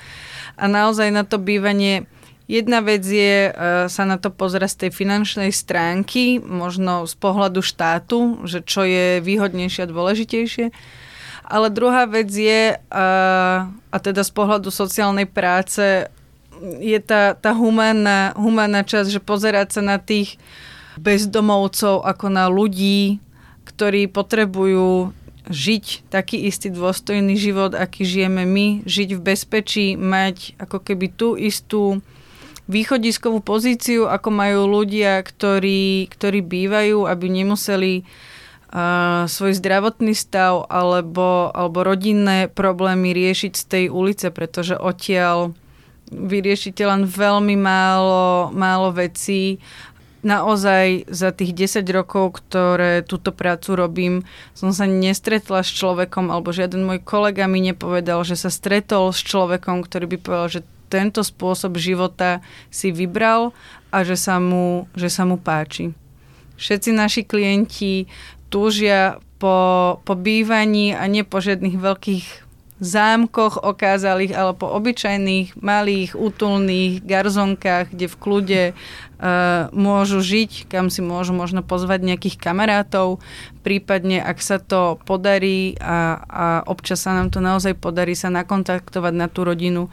[0.59, 2.09] A naozaj na to bývanie
[2.45, 3.53] Jedna vec je e,
[3.89, 9.25] sa na to pozerať z tej finančnej stránky, možno z pohľadu štátu, že čo je
[9.25, 10.69] výhodnejšie a dôležitejšie.
[11.45, 13.07] Ale druhá vec je, a,
[13.69, 16.13] a teda z pohľadu sociálnej práce,
[16.81, 20.39] je tá, tá humánna, humánna časť, že pozerať sa na tých
[20.99, 23.19] bezdomovcov ako na ľudí,
[23.67, 25.11] ktorí potrebujú
[25.45, 31.37] žiť taký istý dôstojný život, aký žijeme my, žiť v bezpečí, mať ako keby tú
[31.37, 32.01] istú
[32.65, 41.53] východiskovú pozíciu, ako majú ľudia, ktorí, ktorí bývajú, aby nemuseli uh, svoj zdravotný stav alebo,
[41.53, 45.53] alebo rodinné problémy riešiť z tej ulice, pretože odtiaľ
[46.13, 49.63] vyriešite len veľmi málo, málo vecí.
[50.25, 54.15] Naozaj za tých 10 rokov, ktoré túto prácu robím,
[54.57, 59.21] som sa nestretla s človekom, alebo žiaden môj kolega mi nepovedal, že sa stretol s
[59.21, 62.41] človekom, ktorý by povedal, že tento spôsob života
[62.73, 63.53] si vybral
[63.93, 65.93] a že sa mu, že sa mu páči.
[66.57, 68.09] Všetci naši klienti
[68.49, 72.44] túžia po, po bývaní a nie po žiadnych veľkých
[72.85, 80.93] zámkoch okázalých, ale po obyčajných, malých, útulných garzonkách, kde v kľude uh, môžu žiť, kam
[80.93, 83.25] si môžu možno pozvať nejakých kamarátov,
[83.65, 89.13] prípadne ak sa to podarí a, a občas sa nám to naozaj podarí sa nakontaktovať
[89.17, 89.89] na tú rodinu,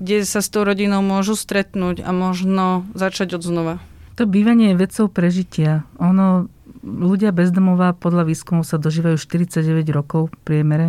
[0.00, 3.74] kde sa s tou rodinou môžu stretnúť a možno začať od znova.
[4.16, 5.88] To bývanie je vecou prežitia.
[5.96, 6.48] Ono,
[6.84, 10.88] ľudia bezdomová podľa výskumov sa dožívajú 49 rokov v priemere.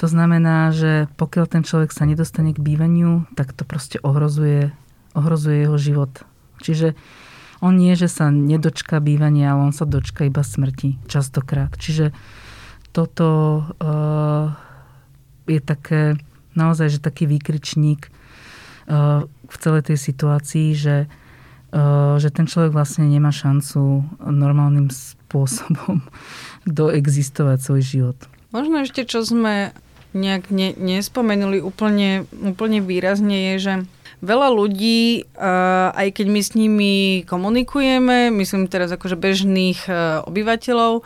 [0.00, 4.72] To znamená, že pokiaľ ten človek sa nedostane k bývaniu, tak to proste ohrozuje,
[5.12, 6.12] ohrozuje jeho život.
[6.62, 6.94] Čiže
[7.62, 11.70] on nie, že sa nedočká bývania, ale on sa dočká iba smrti častokrát.
[11.78, 12.10] Čiže
[12.90, 13.28] toto
[13.78, 14.50] uh,
[15.46, 16.18] je také,
[16.58, 20.96] naozaj, že taký výkričník uh, v celej tej situácii, že
[21.72, 26.04] Eh, že ten človek vlastne nemá šancu normálnym spôsobom
[26.68, 28.18] doexistovať svoj život.
[28.52, 29.72] Možno ešte, čo sme
[30.12, 33.74] nejak ne, nespomenuli úplne, úplne výrazne, je, že
[34.20, 35.26] veľa ľudí,
[35.96, 36.94] aj keď my s nimi
[37.24, 39.88] komunikujeme, myslím teraz akože bežných
[40.28, 41.02] obyvateľov,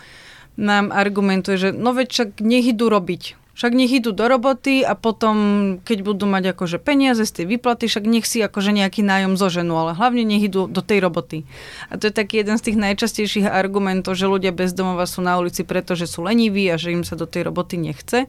[0.59, 4.93] nám argumentuje, že no veď však nech idú robiť však nech idú do roboty a
[4.93, 5.37] potom,
[5.81, 9.73] keď budú mať akože peniaze z tej výplaty, však nech si akože nejaký nájom zoženú,
[9.73, 11.49] ale hlavne nech idú do tej roboty.
[11.89, 15.41] A to je taký jeden z tých najčastejších argumentov, že ľudia bez domova sú na
[15.41, 18.29] ulici, pretože sú leniví a že im sa do tej roboty nechce.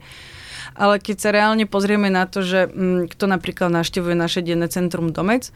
[0.72, 4.72] Ale keď sa reálne pozrieme na to, že m, mm, kto napríklad naštevuje naše denné
[4.72, 5.52] centrum Domec,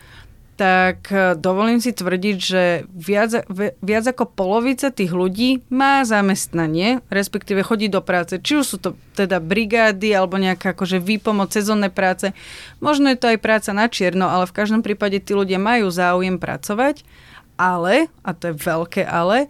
[0.53, 3.49] tak e, dovolím si tvrdiť, že viac,
[3.81, 8.37] viac ako polovica tých ľudí má zamestnanie, respektíve chodí do práce.
[8.37, 12.37] Či už sú to teda brigády alebo nejaká akože výpomoc, sezónne práce.
[12.85, 16.37] Možno je to aj práca na čierno, ale v každom prípade tí ľudia majú záujem
[16.37, 17.01] pracovať.
[17.57, 19.49] Ale, a to je veľké ale,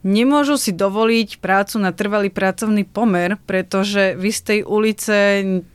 [0.00, 5.16] nemôžu si dovoliť prácu na trvalý pracovný pomer, pretože vy z tej ulice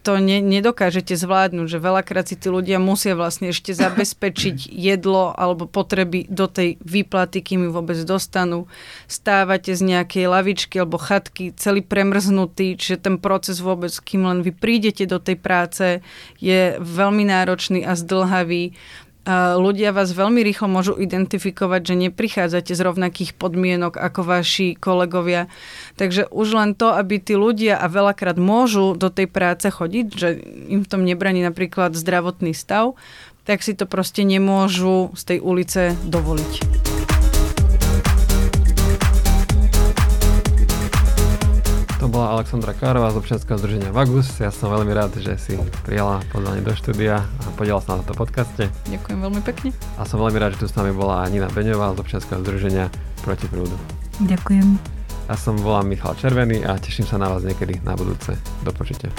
[0.02, 5.70] to ne, nedokážete zvládnuť, že veľakrát si tí ľudia musia vlastne ešte zabezpečiť jedlo alebo
[5.70, 8.66] potreby do tej výplaty, kým ju vôbec dostanú.
[9.06, 14.52] Stávate z nejakej lavičky alebo chatky celý premrznutý, čiže ten proces vôbec, kým len vy
[14.52, 15.86] prídete do tej práce,
[16.42, 18.74] je veľmi náročný a zdlhavý
[19.34, 25.50] ľudia vás veľmi rýchlo môžu identifikovať, že neprichádzate z rovnakých podmienok ako vaši kolegovia.
[25.98, 30.30] Takže už len to, aby tí ľudia a veľakrát môžu do tej práce chodiť, že
[30.70, 32.94] im v tom nebraní napríklad zdravotný stav,
[33.46, 36.95] tak si to proste nemôžu z tej ulice dovoliť.
[42.06, 44.30] To bola Alexandra Kárová z občianského združenia Vagus.
[44.38, 45.58] Ja som veľmi rád, že si
[45.90, 48.70] prijala pozvanie do štúdia a podiela sa na tomto podcaste.
[48.94, 49.74] Ďakujem veľmi pekne.
[49.98, 52.94] A som veľmi rád, že tu s nami bola Nina Beňová z občianského združenia
[53.26, 53.74] Proti prúdu.
[54.22, 54.78] Ďakujem.
[55.26, 58.38] Ja som volám Michal Červený a teším sa na vás niekedy na budúce.
[58.62, 59.10] Do počutia.